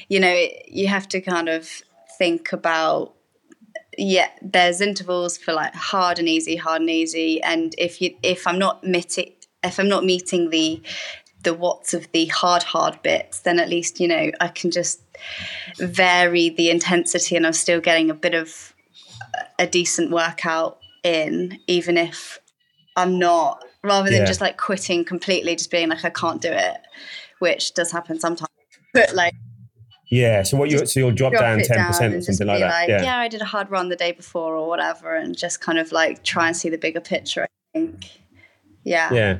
you 0.08 0.20
know, 0.20 0.32
it, 0.32 0.68
you 0.68 0.88
have 0.88 1.08
to 1.08 1.20
kind 1.20 1.48
of 1.48 1.68
think 2.18 2.52
about 2.52 3.14
yeah 3.96 4.28
there's 4.40 4.80
intervals 4.80 5.36
for 5.36 5.52
like 5.52 5.74
hard 5.74 6.18
and 6.18 6.28
easy 6.28 6.56
hard 6.56 6.80
and 6.80 6.90
easy 6.90 7.42
and 7.42 7.74
if 7.78 8.00
you 8.00 8.14
if 8.22 8.46
i'm 8.46 8.58
not 8.58 8.84
meeting 8.84 9.32
if 9.64 9.78
i'm 9.78 9.88
not 9.88 10.04
meeting 10.04 10.50
the 10.50 10.80
the 11.42 11.52
watts 11.52 11.94
of 11.94 12.10
the 12.12 12.26
hard 12.26 12.62
hard 12.62 13.00
bits 13.02 13.40
then 13.40 13.58
at 13.58 13.68
least 13.68 13.98
you 13.98 14.06
know 14.06 14.30
i 14.40 14.48
can 14.48 14.70
just 14.70 15.00
vary 15.78 16.48
the 16.50 16.70
intensity 16.70 17.34
and 17.34 17.44
i'm 17.46 17.52
still 17.52 17.80
getting 17.80 18.08
a 18.08 18.14
bit 18.14 18.34
of 18.34 18.72
a 19.58 19.66
decent 19.66 20.10
workout 20.10 20.78
in 21.02 21.58
even 21.66 21.96
if 21.96 22.38
i'm 22.96 23.18
not 23.18 23.64
rather 23.84 24.10
than 24.10 24.20
yeah. 24.20 24.26
just 24.26 24.40
like 24.40 24.56
quitting 24.56 25.04
completely 25.04 25.54
just 25.54 25.70
being 25.70 25.88
like 25.88 26.04
i 26.04 26.10
can't 26.10 26.40
do 26.40 26.50
it 26.50 26.78
which 27.38 27.74
does 27.74 27.92
happen 27.92 28.18
sometimes 28.18 28.50
but 28.92 29.14
like 29.14 29.34
yeah. 30.10 30.42
So 30.42 30.56
what 30.56 30.70
you 30.70 30.86
so 30.86 31.00
you'll 31.00 31.12
drop, 31.12 31.32
drop 31.32 31.42
down 31.42 31.60
ten 31.60 31.86
percent 31.86 32.14
or 32.14 32.22
something 32.22 32.46
like 32.46 32.60
that. 32.60 32.70
Like, 32.70 32.88
yeah. 32.88 33.02
yeah, 33.02 33.18
I 33.18 33.28
did 33.28 33.42
a 33.42 33.44
hard 33.44 33.70
run 33.70 33.88
the 33.88 33.96
day 33.96 34.12
before 34.12 34.56
or 34.56 34.66
whatever, 34.66 35.14
and 35.14 35.36
just 35.36 35.60
kind 35.60 35.78
of 35.78 35.92
like 35.92 36.24
try 36.24 36.46
and 36.46 36.56
see 36.56 36.68
the 36.68 36.78
bigger 36.78 37.00
picture. 37.00 37.44
I 37.44 37.78
think. 37.78 38.10
Yeah. 38.84 39.12
Yeah. 39.12 39.38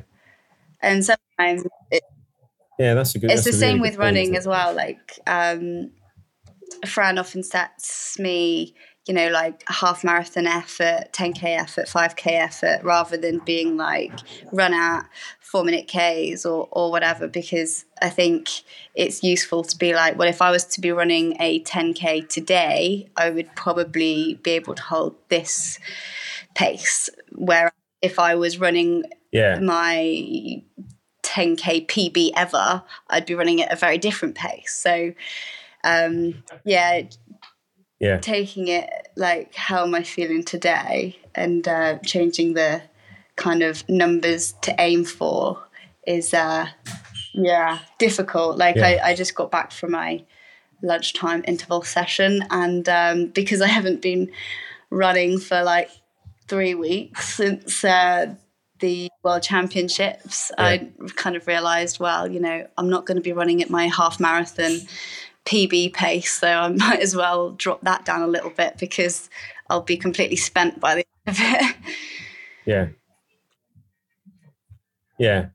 And 0.81 1.03
sometimes. 1.03 1.63
It, 1.91 2.03
yeah, 2.77 2.93
that's 2.93 3.15
a 3.15 3.19
good. 3.19 3.31
It's 3.31 3.43
the 3.43 3.51
same 3.51 3.77
really 3.77 3.89
with 3.89 3.99
running 3.99 4.37
as 4.37 4.47
well. 4.47 4.73
Like, 4.73 5.19
um, 5.27 5.91
Fran 6.85 7.17
often 7.17 7.43
sets 7.43 8.17
me 8.19 8.75
you 9.09 9.15
know, 9.15 9.29
like 9.29 9.63
a 9.67 9.73
half 9.73 10.03
marathon 10.03 10.45
effort, 10.45 11.05
10k 11.13 11.43
effort, 11.57 11.87
5k 11.87 12.27
effort, 12.27 12.81
rather 12.83 13.17
than 13.17 13.39
being 13.39 13.75
like 13.75 14.13
run 14.51 14.71
at 14.71 15.01
four 15.39 15.63
minute 15.63 15.87
Ks 15.87 16.45
or, 16.45 16.67
or 16.71 16.91
whatever, 16.91 17.27
because 17.27 17.85
I 18.03 18.09
think 18.11 18.49
it's 18.93 19.23
useful 19.23 19.63
to 19.63 19.75
be 19.75 19.95
like, 19.95 20.15
well, 20.15 20.29
if 20.29 20.43
I 20.43 20.51
was 20.51 20.63
to 20.65 20.79
be 20.79 20.91
running 20.91 21.35
a 21.39 21.59
10k 21.63 22.29
today, 22.29 23.09
I 23.17 23.31
would 23.31 23.55
probably 23.55 24.39
be 24.43 24.51
able 24.51 24.75
to 24.75 24.83
hold 24.83 25.15
this 25.29 25.79
pace. 26.53 27.09
Where 27.31 27.71
if 28.03 28.19
I 28.19 28.35
was 28.35 28.59
running 28.59 29.05
yeah. 29.31 29.57
my 29.59 30.61
10k 31.23 31.87
PB 31.87 32.33
ever, 32.35 32.83
I'd 33.09 33.25
be 33.25 33.33
running 33.33 33.59
at 33.63 33.73
a 33.73 33.75
very 33.75 33.97
different 33.97 34.35
pace. 34.35 34.71
So, 34.71 35.13
um, 35.83 36.43
yeah, 36.63 37.01
yeah 37.99 38.17
taking 38.17 38.67
it 38.67 38.89
like 39.15 39.53
how 39.55 39.83
am 39.83 39.93
i 39.93 40.03
feeling 40.03 40.43
today 40.43 41.17
and 41.35 41.67
uh, 41.67 41.97
changing 41.99 42.53
the 42.53 42.81
kind 43.35 43.61
of 43.61 43.87
numbers 43.87 44.53
to 44.61 44.73
aim 44.79 45.05
for 45.05 45.63
is 46.07 46.33
uh 46.33 46.67
yeah 47.33 47.79
difficult 47.97 48.57
like 48.57 48.75
yeah. 48.75 48.99
I, 49.03 49.09
I 49.09 49.15
just 49.15 49.35
got 49.35 49.51
back 49.51 49.71
from 49.71 49.91
my 49.91 50.23
lunchtime 50.81 51.43
interval 51.47 51.83
session 51.83 52.43
and 52.49 52.87
um, 52.89 53.27
because 53.27 53.61
i 53.61 53.67
haven't 53.67 54.01
been 54.01 54.31
running 54.89 55.39
for 55.39 55.61
like 55.61 55.89
three 56.47 56.73
weeks 56.73 57.35
since 57.35 57.83
uh, 57.83 58.33
the 58.79 59.09
world 59.23 59.43
championships 59.43 60.51
yeah. 60.57 60.65
i 60.65 60.89
kind 61.15 61.35
of 61.35 61.45
realized 61.47 61.99
well 61.99 62.29
you 62.29 62.39
know 62.39 62.65
i'm 62.77 62.89
not 62.89 63.05
going 63.05 63.17
to 63.17 63.21
be 63.21 63.33
running 63.33 63.61
at 63.61 63.69
my 63.69 63.87
half 63.87 64.19
marathon 64.19 64.79
PB 65.49 65.93
pace, 65.93 66.33
so 66.33 66.47
I 66.47 66.67
might 66.69 66.99
as 66.99 67.15
well 67.15 67.51
drop 67.51 67.81
that 67.81 68.05
down 68.05 68.21
a 68.21 68.27
little 68.27 68.51
bit 68.51 68.77
because 68.77 69.29
I'll 69.69 69.81
be 69.81 69.97
completely 69.97 70.35
spent 70.35 70.79
by 70.79 70.95
the 70.95 71.05
end 71.25 71.37
of 71.37 71.43
it. 71.43 71.75
Yeah. 72.65 72.87
Yeah. 75.17 75.47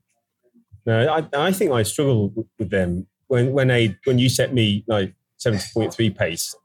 No, 0.85 1.07
I, 1.07 1.47
I 1.47 1.51
think 1.51 1.71
I 1.71 1.83
struggle 1.83 2.31
with 2.59 2.69
them 2.69 3.07
when 3.27 3.53
when 3.53 3.69
they 3.69 3.97
when 4.03 4.19
you 4.19 4.29
set 4.29 4.53
me 4.53 4.83
like 4.87 5.15
seventy 5.37 5.65
point 5.73 5.93
three 5.93 6.11
pace. 6.11 6.55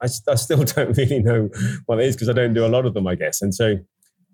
I, 0.00 0.06
I 0.30 0.34
still 0.36 0.62
don't 0.64 0.96
really 0.96 1.20
know 1.20 1.48
what 1.86 1.98
it 1.98 2.06
is 2.06 2.14
because 2.14 2.28
I 2.28 2.34
don't 2.34 2.54
do 2.54 2.64
a 2.64 2.68
lot 2.68 2.86
of 2.86 2.94
them, 2.94 3.06
I 3.06 3.14
guess. 3.16 3.42
And 3.42 3.54
so, 3.54 3.78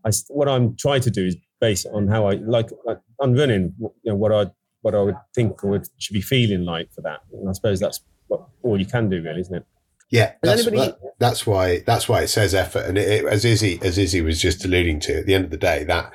I 0.05 0.11
what 0.29 0.49
I'm 0.49 0.77
trying 0.77 1.01
to 1.03 1.11
do 1.11 1.25
is 1.25 1.37
based 1.61 1.87
on 1.93 2.09
how 2.09 2.27
I 2.27 2.35
like, 2.35 2.71
like 2.85 2.99
on 3.21 3.35
running, 3.35 3.75
you 3.79 3.91
know, 4.05 4.17
what 4.17 4.33
I 4.33 4.51
what 4.83 4.95
I 4.95 5.03
would 5.03 5.17
think 5.35 5.63
or 5.65 5.81
should 5.99 6.15
be 6.15 6.21
feeling 6.21 6.65
like 6.65 6.93
for 6.93 7.01
that. 7.03 7.21
And 7.33 7.49
I 7.49 7.53
suppose 7.53 7.81
that's 7.81 8.01
all 8.62 8.79
you 8.79 8.87
can 8.87 9.09
do, 9.09 9.23
really, 9.23 9.40
isn't 9.40 9.55
it? 9.55 9.66
Yeah, 10.11 10.33
that's, 10.43 10.66
anybody... 10.66 10.90
that, 10.90 10.99
that's 11.21 11.47
why 11.47 11.85
that's 11.87 12.09
why 12.09 12.23
it 12.23 12.29
says 12.29 12.53
effort, 12.53 12.85
and 12.85 12.99
it, 12.99 13.09
it, 13.09 13.25
as 13.27 13.45
Izzy 13.45 13.79
as 13.81 13.97
Izzy 13.97 14.21
was 14.21 14.40
just 14.40 14.64
alluding 14.64 14.99
to, 15.01 15.21
at 15.21 15.27
the 15.27 15.35
end 15.35 15.45
of 15.45 15.53
the 15.53 15.57
day, 15.57 15.85
that 15.85 16.12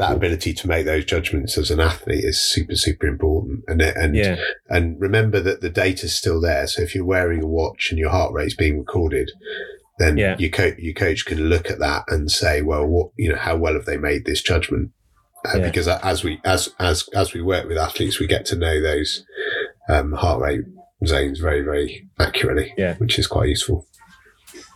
that 0.00 0.16
ability 0.16 0.52
to 0.52 0.66
make 0.66 0.84
those 0.84 1.04
judgments 1.04 1.56
as 1.56 1.70
an 1.70 1.78
athlete 1.78 2.24
is 2.24 2.40
super 2.40 2.74
super 2.74 3.06
important, 3.06 3.62
and 3.68 3.80
and 3.80 4.16
yeah. 4.16 4.36
and 4.68 5.00
remember 5.00 5.38
that 5.40 5.60
the 5.60 5.70
data's 5.70 6.12
still 6.12 6.40
there. 6.40 6.66
So 6.66 6.82
if 6.82 6.92
you're 6.92 7.04
wearing 7.04 7.40
a 7.40 7.46
watch 7.46 7.90
and 7.90 8.00
your 8.00 8.10
heart 8.10 8.32
rate's 8.32 8.56
being 8.56 8.80
recorded, 8.80 9.30
then 9.98 10.16
yeah. 10.16 10.34
your 10.40 10.50
coach 10.50 10.78
your 10.78 10.94
coach 10.94 11.24
can 11.24 11.48
look 11.48 11.70
at 11.70 11.78
that 11.78 12.02
and 12.08 12.28
say, 12.28 12.62
well, 12.62 12.84
what 12.84 13.12
you 13.16 13.30
know, 13.30 13.38
how 13.38 13.56
well 13.56 13.74
have 13.74 13.84
they 13.84 13.96
made 13.96 14.24
this 14.24 14.42
judgment? 14.42 14.90
Uh, 15.46 15.58
yeah. 15.58 15.66
Because 15.66 15.86
as 15.86 16.24
we 16.24 16.40
as 16.44 16.74
as 16.80 17.08
as 17.14 17.32
we 17.32 17.42
work 17.42 17.68
with 17.68 17.78
athletes, 17.78 18.18
we 18.18 18.26
get 18.26 18.44
to 18.46 18.56
know 18.56 18.82
those 18.82 19.24
um, 19.88 20.14
heart 20.14 20.40
rate 20.40 20.64
zones 21.04 21.40
very, 21.40 21.62
very 21.62 22.08
accurately, 22.18 22.72
yeah. 22.78 22.94
which 22.96 23.18
is 23.18 23.26
quite 23.26 23.48
useful. 23.48 23.86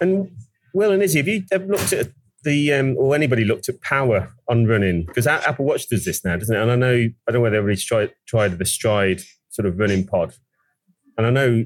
And 0.00 0.30
Will 0.74 0.92
and 0.92 1.02
Izzy, 1.02 1.18
have 1.18 1.28
you 1.28 1.42
ever 1.50 1.66
looked 1.66 1.92
at 1.92 2.08
the, 2.44 2.72
um, 2.72 2.96
or 2.98 3.14
anybody 3.14 3.44
looked 3.44 3.68
at 3.68 3.80
power 3.80 4.32
on 4.48 4.66
running? 4.66 5.04
Because 5.06 5.26
Apple 5.26 5.64
Watch 5.64 5.88
does 5.88 6.04
this 6.04 6.24
now, 6.24 6.36
doesn't 6.36 6.54
it? 6.54 6.60
And 6.60 6.70
I 6.70 6.76
know, 6.76 6.94
I 6.94 7.12
don't 7.26 7.34
know 7.34 7.40
whether 7.40 7.56
everybody's 7.56 7.84
tried, 7.84 8.12
tried 8.26 8.58
the 8.58 8.64
Stryd 8.64 9.24
sort 9.48 9.66
of 9.66 9.78
running 9.78 10.06
pod. 10.06 10.34
And 11.16 11.26
I 11.26 11.30
know 11.30 11.64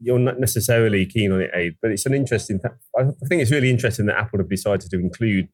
you're 0.00 0.18
not 0.18 0.40
necessarily 0.40 1.06
keen 1.06 1.32
on 1.32 1.40
it, 1.40 1.50
Abe, 1.54 1.74
but 1.80 1.90
it's 1.90 2.06
an 2.06 2.14
interesting, 2.14 2.60
I 2.98 3.04
think 3.28 3.42
it's 3.42 3.50
really 3.50 3.70
interesting 3.70 4.06
that 4.06 4.18
Apple 4.18 4.40
have 4.40 4.48
decided 4.48 4.90
to 4.90 4.98
include, 4.98 5.48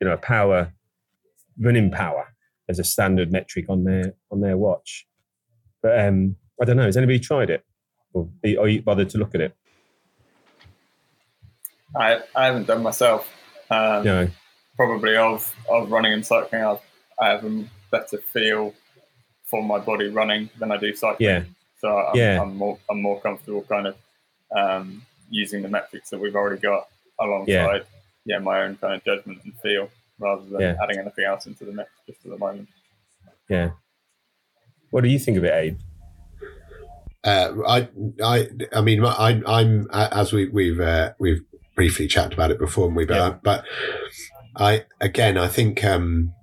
you 0.00 0.06
know, 0.06 0.16
power, 0.18 0.72
running 1.58 1.90
power 1.90 2.34
as 2.68 2.78
a 2.78 2.84
standard 2.84 3.32
metric 3.32 3.66
on 3.68 3.84
their, 3.84 4.14
on 4.30 4.40
their 4.40 4.56
watch. 4.56 5.06
But 5.82 5.98
um, 6.00 6.36
I 6.60 6.64
don't 6.64 6.76
know, 6.76 6.84
has 6.84 6.96
anybody 6.96 7.18
tried 7.18 7.50
it? 7.50 7.64
Or 8.14 8.28
are 8.44 8.68
you 8.68 8.80
bothered 8.80 9.10
to 9.10 9.18
look 9.18 9.34
at 9.34 9.40
it? 9.40 9.56
I, 11.94 12.20
I 12.34 12.46
haven't 12.46 12.66
done 12.66 12.82
myself. 12.82 13.30
Um, 13.70 14.04
no. 14.04 14.28
Probably 14.76 15.16
of 15.16 15.54
of 15.68 15.90
running 15.90 16.12
and 16.12 16.26
cycling, 16.26 16.62
I've, 16.62 16.80
I 17.20 17.28
have 17.28 17.44
a 17.44 17.64
better 17.90 18.18
feel 18.18 18.74
for 19.44 19.62
my 19.62 19.78
body 19.78 20.08
running 20.08 20.50
than 20.58 20.72
I 20.72 20.76
do 20.76 20.94
cycling. 20.94 21.28
Yeah. 21.28 21.44
So 21.80 21.88
I'm, 21.88 22.16
yeah. 22.16 22.42
I'm 22.42 22.56
more 22.56 22.78
I'm 22.90 23.00
more 23.02 23.20
comfortable 23.20 23.62
kind 23.62 23.88
of 23.88 23.96
um, 24.56 25.02
using 25.30 25.62
the 25.62 25.68
metrics 25.68 26.10
that 26.10 26.18
we've 26.18 26.34
already 26.34 26.60
got 26.60 26.88
alongside 27.20 27.84
yeah. 28.24 28.36
yeah 28.36 28.38
my 28.38 28.62
own 28.62 28.76
kind 28.76 28.94
of 28.94 29.04
judgment 29.04 29.40
and 29.44 29.54
feel 29.60 29.90
rather 30.18 30.44
than 30.44 30.60
yeah. 30.60 30.76
adding 30.82 30.98
anything 30.98 31.24
else 31.24 31.46
into 31.46 31.64
the 31.64 31.72
mix 31.72 31.90
just 32.06 32.24
at 32.24 32.30
the 32.30 32.38
moment. 32.38 32.68
Yeah. 33.48 33.70
What 34.90 35.02
do 35.02 35.08
you 35.08 35.18
think 35.18 35.36
of 35.36 35.44
it, 35.44 35.52
Abe? 35.52 35.78
Uh, 37.24 37.54
I, 37.66 37.88
I, 38.22 38.48
I 38.72 38.80
mean, 38.82 39.04
I, 39.04 39.40
I'm 39.46 39.88
as 39.92 40.32
we, 40.32 40.48
we've 40.48 40.80
uh, 40.80 41.12
we've 41.18 41.42
briefly 41.74 42.06
chatted 42.06 42.34
about 42.34 42.50
it 42.50 42.58
before, 42.58 42.86
and 42.86 42.96
we, 42.96 43.06
but, 43.06 43.14
yeah. 43.14 43.36
but 43.42 43.64
I 44.56 44.84
again, 45.00 45.38
I 45.38 45.48
think 45.48 45.82
um, 45.84 46.34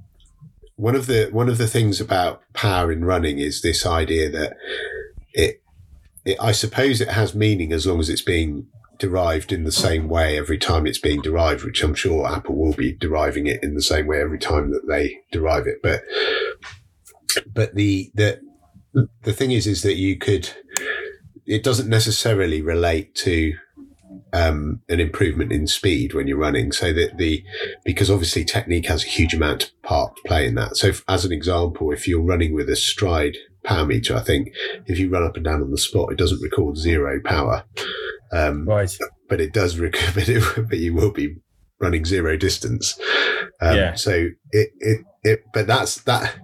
one 0.76 0.96
of 0.96 1.06
the 1.06 1.30
one 1.32 1.50
of 1.50 1.60
the 1.60 1.68
things 1.68 2.02
about 2.02 2.42
power 2.54 2.92
in 2.92 3.06
running 3.06 3.38
is 3.38 3.62
this 3.62 3.86
idea 3.86 4.30
that 4.32 4.58
it, 5.34 5.62
it, 6.26 6.38
I 6.42 6.52
suppose, 6.52 7.00
it 7.00 7.10
has 7.10 7.36
meaning 7.36 7.72
as 7.72 7.86
long 7.86 8.00
as 8.00 8.10
it's 8.10 8.24
being 8.24 8.68
derived 8.98 9.52
in 9.52 9.64
the 9.64 9.72
same 9.72 10.08
way 10.08 10.38
every 10.38 10.58
time 10.58 10.86
it's 10.86 11.00
being 11.00 11.22
derived, 11.22 11.64
which 11.64 11.84
I'm 11.84 11.96
sure 11.96 12.28
Apple 12.28 12.56
will 12.56 12.74
be 12.74 12.94
deriving 12.94 13.48
it 13.48 13.64
in 13.64 13.76
the 13.76 13.82
same 13.82 14.08
way 14.08 14.22
every 14.22 14.40
time 14.40 14.72
that 14.72 14.88
they 14.88 15.20
derive 15.32 15.68
it. 15.68 15.78
But 15.84 16.02
but 17.54 17.76
the 17.76 18.12
the 18.16 18.42
the 19.24 19.34
thing 19.34 19.52
is, 19.52 19.68
is 19.68 19.84
that 19.84 19.96
you 19.96 20.18
could, 20.18 20.50
it 21.46 21.64
doesn't 21.64 21.90
necessarily 21.90 22.62
relate 22.62 23.16
to 23.16 23.54
um, 24.34 24.82
an 24.90 25.00
improvement 25.00 25.52
in 25.52 25.68
speed 25.68 26.14
when 26.14 26.28
you're 26.28 26.38
running. 26.38 26.72
So 26.72 26.94
that 26.94 27.18
the, 27.18 27.44
because 27.84 28.10
obviously 28.10 28.46
technique 28.46 28.88
has 28.88 29.04
a 29.04 29.08
huge 29.08 29.34
amount 29.34 29.64
of 29.64 29.82
part 29.82 30.16
to 30.16 30.22
play 30.26 30.46
in 30.46 30.56
that. 30.56 30.78
So 30.78 30.88
if, 30.88 31.04
as 31.08 31.26
an 31.26 31.32
example, 31.32 31.92
if 31.92 32.08
you're 32.08 32.22
running 32.22 32.54
with 32.54 32.70
a 32.70 32.74
Stryd 32.74 33.36
power 33.64 33.86
meter, 33.86 34.16
I 34.16 34.22
think 34.22 34.50
if 34.86 35.00
you 35.00 35.10
run 35.10 35.24
up 35.24 35.36
and 35.36 35.46
down 35.46 35.62
on 35.62 35.72
the 35.72 35.78
spot, 35.78 36.12
it 36.12 36.18
doesn't 36.18 36.42
record 36.42 36.78
zero 36.78 37.20
power. 37.24 37.66
Um, 38.32 38.66
right. 38.66 38.96
But 39.28 39.42
it 39.42 39.54
does 39.54 39.78
record, 39.78 40.12
but, 40.14 40.30
it, 40.30 40.44
but 40.70 40.80
you 40.80 40.94
will 40.94 41.12
be 41.12 41.36
running 41.80 42.06
zero 42.06 42.38
distance. 42.38 43.00
Um, 43.60 43.76
yeah. 43.76 43.94
So 43.96 44.30
it, 44.52 44.70
it, 44.80 45.06
it, 45.24 45.44
but 45.54 45.68
that's 45.68 46.02
that. 46.04 46.36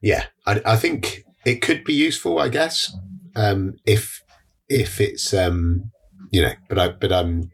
Yeah. 0.00 0.26
I, 0.46 0.60
I 0.64 0.76
think 0.76 1.24
it 1.44 1.62
could 1.62 1.84
be 1.84 1.94
useful, 1.94 2.38
I 2.38 2.48
guess. 2.48 2.94
Um, 3.36 3.76
if, 3.86 4.22
if 4.68 5.00
it's, 5.00 5.32
um, 5.34 5.90
you 6.30 6.42
know, 6.42 6.52
but 6.68 6.78
I, 6.78 6.88
but 6.88 7.12
I'm, 7.12 7.50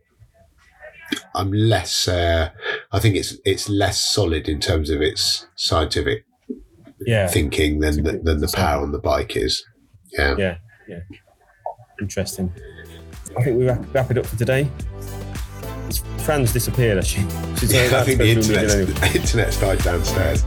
I'm 1.34 1.52
less. 1.52 2.08
Uh, 2.08 2.50
I 2.92 2.98
think 2.98 3.16
it's 3.16 3.36
it's 3.44 3.68
less 3.68 4.02
solid 4.02 4.48
in 4.48 4.60
terms 4.60 4.90
of 4.90 5.00
its 5.00 5.46
scientific 5.54 6.24
yeah. 7.00 7.28
thinking 7.28 7.80
than 7.80 8.02
the, 8.02 8.18
than 8.22 8.40
the 8.40 8.52
power 8.52 8.82
on 8.82 8.92
the 8.92 8.98
bike 8.98 9.36
is. 9.36 9.64
Yeah. 10.12 10.34
Yeah. 10.36 10.56
Yeah. 10.88 11.00
Interesting. 12.00 12.52
I 13.36 13.42
think 13.42 13.58
we 13.58 13.66
wrap, 13.66 13.82
wrap 13.94 14.10
it 14.10 14.18
up 14.18 14.26
for 14.26 14.36
today. 14.36 14.68
Fran's 16.18 16.52
disappeared 16.52 16.98
actually. 16.98 17.30
She's 17.58 17.72
yeah, 17.72 17.90
I 17.92 18.04
think 18.04 18.18
the 18.18 18.28
internet's, 18.28 18.74
anyway. 18.74 19.10
internet's 19.14 19.60
died 19.60 19.78
downstairs. 19.82 20.44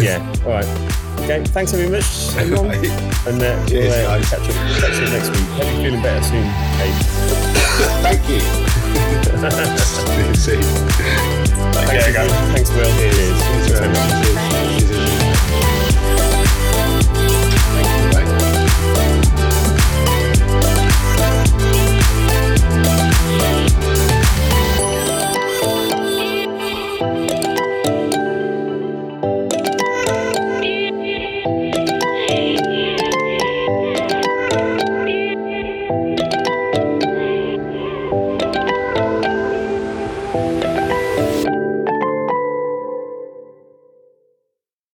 yeah. 0.00 0.18
All 0.44 0.50
right. 0.50 1.13
Okay. 1.24 1.42
Thanks 1.42 1.72
very 1.72 1.88
much, 1.88 2.36
everyone. 2.36 2.70
And 3.26 3.40
uh, 3.42 3.66
Cheers, 3.66 3.96
we'll 3.96 4.10
uh, 4.10 4.20
catch, 4.24 4.40
up, 4.40 4.52
catch 4.78 5.00
you 5.00 5.08
next 5.08 5.30
week. 5.30 5.40
Hope 5.56 5.64
you're 5.64 5.82
feeling 5.84 6.02
better 6.02 6.22
soon, 6.22 6.44
Kate. 6.76 7.00
Thank 8.04 8.28
you. 8.28 8.40
See 9.80 10.28
you 10.28 10.34
soon. 10.34 10.62
Thanks, 11.72 12.12
Thanks, 12.52 12.70
Will. 12.70 12.92
Cheers. 12.98 13.68
Cheers. 13.68 14.83